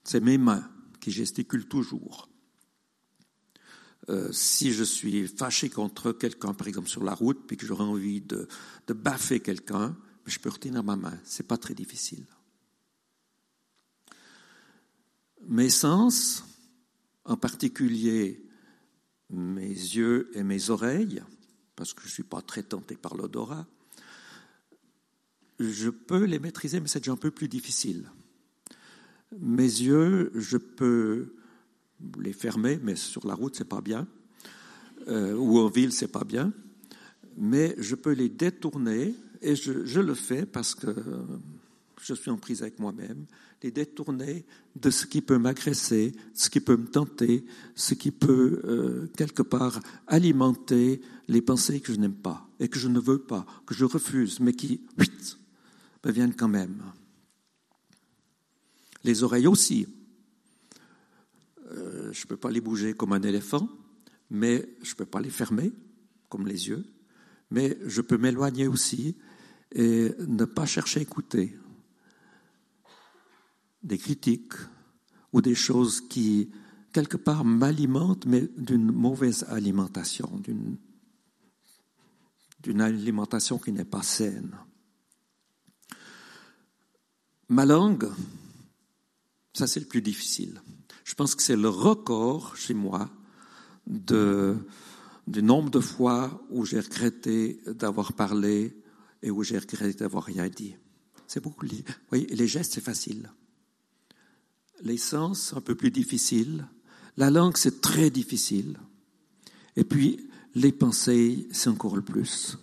C'est 0.04 0.20
mes 0.20 0.38
mains 0.38 0.70
qui 1.00 1.12
gesticulent 1.12 1.68
toujours. 1.68 2.30
Euh, 4.10 4.32
si 4.32 4.74
je 4.74 4.84
suis 4.84 5.28
fâché 5.28 5.70
contre 5.70 6.12
quelqu'un, 6.12 6.54
par 6.54 6.68
exemple 6.68 6.90
sur 6.90 7.04
la 7.04 7.14
route, 7.14 7.46
puis 7.48 7.56
que 7.56 7.66
j'aurais 7.66 7.84
envie 7.84 8.22
de, 8.22 8.48
de 8.88 8.94
baffer 8.94 9.40
quelqu'un, 9.40 9.96
je 10.26 10.40
peux 10.40 10.50
retenir 10.50 10.84
ma 10.84 10.96
main. 10.96 11.18
C'est 11.24 11.48
pas 11.48 11.58
très 11.58 11.74
difficile. 11.74 12.26
Mes 15.48 15.70
sens, 15.70 16.46
en 17.26 17.36
particulier 17.36 18.44
mes 19.30 19.70
yeux 19.70 20.30
et 20.34 20.44
mes 20.44 20.70
oreilles, 20.70 21.24
parce 21.76 21.94
que 21.94 22.02
je 22.02 22.08
ne 22.08 22.12
suis 22.12 22.24
pas 22.24 22.42
très 22.42 22.64
tenté 22.64 22.96
par 22.96 23.16
l'odorat, 23.16 23.66
je 25.60 25.90
peux 25.90 26.26
les 26.26 26.40
maîtriser, 26.40 26.80
mais 26.80 26.88
c'est 26.88 27.00
déjà 27.00 27.14
un 27.14 27.18
peu 27.18 27.32
plus 27.32 27.48
difficile. 27.48 28.10
Mes 29.40 29.64
yeux, 29.64 30.32
je 30.36 30.58
peux 30.58 31.34
les 32.20 32.34
fermer, 32.34 32.80
mais 32.82 32.96
sur 32.96 33.26
la 33.26 33.34
route, 33.34 33.56
c'est 33.56 33.66
pas 33.66 33.82
bien, 33.82 34.08
euh, 35.08 35.36
ou 35.36 35.60
en 35.60 35.70
ville, 35.70 35.94
c'est 35.94 36.12
pas 36.12 36.24
bien, 36.24 36.52
mais 37.38 37.76
je 37.78 37.96
peux 37.96 38.12
les 38.12 38.30
détourner, 38.30 39.16
et 39.42 39.56
je, 39.56 39.86
je 39.86 40.00
le 40.00 40.14
fais 40.14 40.46
parce 40.46 40.76
que 40.76 40.94
je 42.02 42.14
suis 42.14 42.32
en 42.32 42.38
prise 42.38 42.62
avec 42.62 42.80
moi-même, 42.80 43.26
les 43.62 43.72
détourner 43.72 44.46
de 44.76 44.90
ce 44.90 45.06
qui 45.06 45.22
peut 45.22 45.38
m'agresser, 45.38 46.14
ce 46.34 46.50
qui 46.50 46.60
peut 46.60 46.78
me 46.78 46.88
tenter, 46.88 47.46
ce 47.76 47.94
qui 47.94 48.12
peut 48.12 48.62
euh, 48.66 49.08
quelque 49.16 49.44
part 49.44 49.80
alimenter 50.08 51.02
les 51.28 51.42
pensées 51.42 51.80
que 51.80 51.94
je 51.94 52.00
n'aime 52.00 52.16
pas 52.16 52.50
et 52.60 52.68
que 52.70 52.80
je 52.80 52.88
ne 52.88 53.00
veux 53.00 53.20
pas, 53.20 53.46
que 53.66 53.76
je 53.76 53.86
refuse, 53.86 54.40
mais 54.40 54.54
qui 54.54 54.82
huit, 54.98 55.38
me 56.04 56.12
viennent 56.12 56.36
quand 56.36 56.48
même. 56.48 56.82
Les 59.04 59.24
oreilles 59.24 59.48
aussi. 59.48 59.88
Euh, 61.72 62.12
je 62.12 62.26
ne 62.26 62.28
peux 62.28 62.38
pas 62.38 62.52
les 62.52 62.62
bouger 62.62 62.94
comme 62.94 63.14
un 63.14 63.22
éléphant, 63.22 63.70
mais 64.30 64.68
je 64.82 64.92
ne 64.92 64.96
peux 64.96 65.06
pas 65.06 65.22
les 65.22 65.30
fermer 65.30 65.72
comme 66.30 66.48
les 66.48 66.68
yeux, 66.68 66.84
mais 67.52 67.78
je 67.86 68.02
peux 68.02 68.18
m'éloigner 68.18 68.68
aussi 68.68 69.16
et 69.74 70.12
ne 70.28 70.46
pas 70.46 70.66
chercher 70.66 71.00
à 71.00 71.04
écouter 71.04 71.56
des 73.84 73.98
critiques 73.98 74.54
ou 75.34 75.42
des 75.42 75.56
choses 75.56 76.02
qui 76.02 76.50
quelque 76.92 77.18
part, 77.18 77.44
m'alimente, 77.44 78.26
mais 78.26 78.50
d'une 78.58 78.92
mauvaise 78.92 79.46
alimentation, 79.50 80.30
d'une, 80.44 80.78
alimentation 82.82 83.58
qui 83.58 83.72
n'est 83.72 83.86
pas 83.86 84.04
saine. 84.04 84.56
Ma 87.50 87.66
langue, 87.66 88.10
ça 89.54 89.68
c'est 89.68 89.80
le 89.80 89.86
plus 89.86 90.02
difficile. 90.02 90.62
Je 91.04 91.16
pense 91.16 91.36
que 91.36 91.44
c'est 91.44 91.58
le 91.58 91.70
record 91.70 92.56
chez 92.56 92.74
moi 92.74 93.10
du 93.86 95.44
nombre 95.44 95.70
de 95.70 95.80
fois 95.80 96.46
où 96.50 96.66
j'ai 96.66 96.80
regretté 96.80 97.62
d'avoir 97.68 98.14
parlé 98.14 98.78
et 99.22 99.32
où 99.32 99.44
j'ai 99.44 99.58
regretté 99.58 100.00
d'avoir 100.00 100.24
rien 100.24 100.48
dit. 100.48 100.76
C'est 101.28 101.42
beaucoup. 101.42 101.66
Vous 101.66 101.84
voyez, 102.10 102.28
les 102.28 102.48
gestes, 102.48 102.74
c'est 102.74 102.84
facile. 102.84 103.30
Les 104.82 104.98
sens, 104.98 105.54
un 105.56 105.62
peu 105.62 105.76
plus 105.76 105.92
difficile. 105.92 106.68
La 107.18 107.30
langue, 107.30 107.58
c'est 107.58 107.82
très 107.82 108.10
difficile. 108.10 108.80
Et 109.76 109.84
puis, 109.84 110.30
les 110.56 110.72
pensées, 110.72 111.48
c'est 111.52 111.70
encore 111.70 111.96
le 111.96 112.02
plus. 112.02 112.58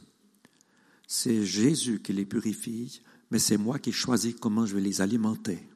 C'est 1.07 1.45
Jésus 1.45 2.01
qui 2.03 2.13
les 2.13 2.27
purifie, 2.27 3.01
mais 3.31 3.39
c'est 3.39 3.57
moi 3.57 3.79
qui 3.79 3.93
choisis 3.93 4.35
comment 4.35 4.67
je 4.67 4.75
vais 4.75 4.81
les 4.81 5.01
alimenter. 5.01 5.69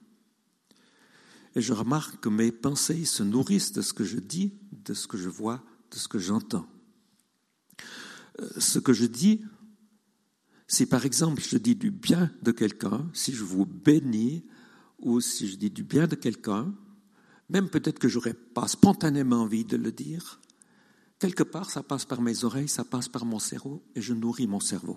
Et 1.55 1.61
je 1.61 1.73
remarque 1.73 2.21
que 2.21 2.29
mes 2.29 2.51
pensées 2.51 3.05
se 3.05 3.23
nourrissent 3.23 3.73
de 3.73 3.83
ce 3.83 3.93
que 3.93 4.05
je 4.05 4.19
dis, 4.19 4.55
de 4.85 4.95
ce 4.95 5.07
que 5.07 5.19
je 5.19 5.29
vois, 5.29 5.63
de 5.91 5.97
ce 5.97 6.09
que 6.09 6.19
j'entends. 6.19 6.67
Euh, 8.41 8.49
ce 8.59 8.79
que 8.79 8.93
je 8.93 9.05
dis, 9.05 9.45
si 10.67 10.87
par 10.87 11.05
exemple 11.05 11.43
je 11.43 11.59
dis 11.59 11.77
du 11.77 11.91
bien 11.91 12.31
de 12.43 12.51
quelqu'un, 12.51 13.09
si 13.13 13.33
je 13.33 13.45
vous 13.45 13.67
bénis, 13.67 14.45
ou 15.03 15.21
si 15.21 15.49
je 15.49 15.57
dis 15.57 15.71
du 15.71 15.83
bien 15.83 16.07
de 16.07 16.15
quelqu'un, 16.15 16.75
même 17.49 17.69
peut-être 17.69 17.99
que 17.99 18.09
j'aurais 18.09 18.35
pas 18.35 18.69
spontanément 18.69 19.43
envie 19.43 19.65
de 19.65 19.77
le 19.77 19.93
dire, 19.93 20.41
quelque 21.19 21.43
part 21.43 21.71
ça 21.71 21.83
passe 21.83 22.05
par 22.05 22.23
mes 22.23 22.45
oreilles, 22.45 22.69
ça 22.69 22.85
passe 22.85 23.09
par 23.09 23.25
mon 23.25 23.39
cerveau, 23.39 23.83
et 23.95 24.01
je 24.01 24.15
nourris 24.15 24.47
mon 24.47 24.61
cerveau. 24.61 24.97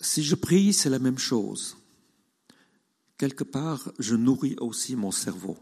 Si 0.00 0.22
je 0.22 0.34
prie, 0.34 0.72
c'est 0.72 0.90
la 0.90 0.98
même 0.98 1.18
chose 1.18 1.76
quelque 3.20 3.44
part, 3.44 3.92
je 3.98 4.16
nourris 4.16 4.56
aussi 4.60 4.96
mon 4.96 5.10
cerveau. 5.10 5.58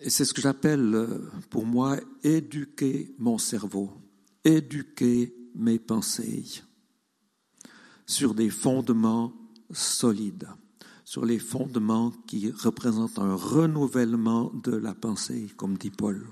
Et 0.00 0.10
c'est 0.10 0.26
ce 0.26 0.34
que 0.34 0.42
j'appelle, 0.42 0.94
euh, 0.94 1.30
pour 1.48 1.64
moi, 1.64 1.98
éduquer 2.22 3.14
mon 3.18 3.38
cerveau, 3.38 3.90
éduquer 4.44 5.34
mes 5.54 5.78
pensées 5.78 6.44
sur 8.12 8.34
des 8.34 8.50
fondements 8.50 9.32
solides, 9.70 10.48
sur 11.04 11.24
les 11.24 11.38
fondements 11.38 12.10
qui 12.26 12.50
représentent 12.50 13.18
un 13.18 13.34
renouvellement 13.34 14.52
de 14.52 14.76
la 14.76 14.94
pensée, 14.94 15.48
comme 15.56 15.78
dit 15.78 15.90
Paul. 15.90 16.28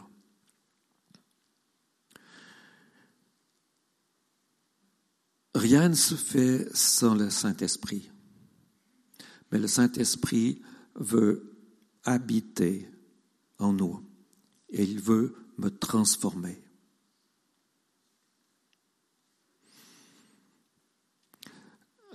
Rien 5.54 5.88
ne 5.88 5.94
se 5.94 6.14
fait 6.14 6.68
sans 6.74 7.14
le 7.14 7.30
Saint-Esprit. 7.30 8.10
Mais 9.50 9.58
le 9.58 9.66
Saint-Esprit 9.66 10.62
veut 10.94 11.56
habiter 12.04 12.88
en 13.58 13.72
nous 13.72 14.00
et 14.68 14.84
il 14.84 15.00
veut 15.00 15.34
me 15.58 15.70
transformer. 15.70 16.62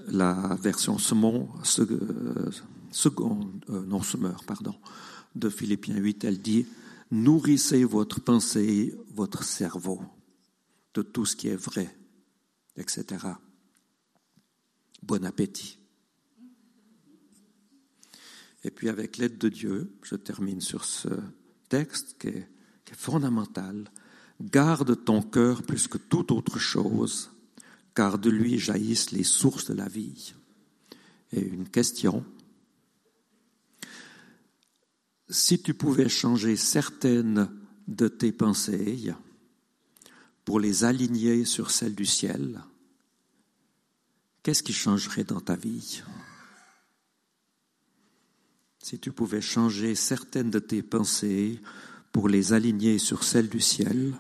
La 0.08 0.56
version 0.62 0.98
second, 0.98 1.50
euh, 3.70 3.86
non 3.86 4.02
semeur, 4.02 4.44
pardon, 4.46 4.76
de 5.36 5.50
Philippiens 5.50 5.98
8, 5.98 6.24
elle 6.24 6.40
dit 6.40 6.68
Nourrissez 7.12 7.84
votre 7.84 8.22
pensée, 8.22 8.96
votre 9.14 9.44
cerveau 9.44 10.02
de 10.94 11.02
tout 11.02 11.26
ce 11.26 11.36
qui 11.36 11.48
est 11.48 11.56
vrai, 11.56 11.96
etc. 12.78 13.26
Bon 15.04 15.24
appétit. 15.26 15.78
Et 18.64 18.72
puis 18.72 18.90
avec 18.90 19.18
l'aide 19.18 19.38
de 19.38 19.50
Dieu, 19.50 19.96
je 20.02 20.16
termine 20.16 20.62
sur 20.62 20.86
ce 20.86 21.10
texte 21.70 22.18
qui 22.20 22.30
est, 22.30 22.50
fondamental. 22.98 23.92
Garde 24.42 25.04
ton 25.04 25.22
cœur 25.22 25.64
plus 25.64 25.88
que 25.88 25.98
toute 25.98 26.32
autre 26.32 26.60
chose, 26.60 27.32
car 27.96 28.20
de 28.20 28.30
lui 28.30 28.60
jaillissent 28.60 29.12
les 29.12 29.24
sources 29.24 29.66
de 29.66 29.74
la 29.74 29.88
vie. 29.88 30.34
Et 31.32 31.42
une 31.42 31.68
question. 31.68 32.24
Si 35.30 35.62
tu 35.62 35.74
pouvais 35.74 36.10
changer 36.10 36.56
certaines 36.56 37.50
de 37.88 38.08
tes 38.08 38.32
pensées 38.32 39.14
pour 40.44 40.60
les 40.60 40.84
aligner 40.84 41.46
sur 41.46 41.72
celles 41.72 41.96
du 41.96 42.06
ciel, 42.06 42.62
qu'est-ce 44.44 44.62
qui 44.62 44.74
changerait 44.74 45.24
dans 45.24 45.42
ta 45.42 45.56
vie? 45.56 46.04
si 48.86 49.00
tu 49.00 49.12
pouvais 49.12 49.42
changer 49.42 49.96
certaines 49.96 50.52
de 50.52 50.60
tes 50.60 50.84
pensées 50.84 51.60
pour 52.12 52.30
les 52.30 52.54
aligner 52.54 53.00
sur 53.00 53.24
celles 53.24 53.50
du 53.50 53.60
ciel, 53.60 54.14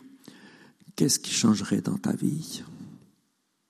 qu'est-ce 0.95 1.19
qui 1.19 1.29
changerait 1.29 1.81
dans 1.81 1.99
ta 1.99 2.13
vie? 2.13 2.63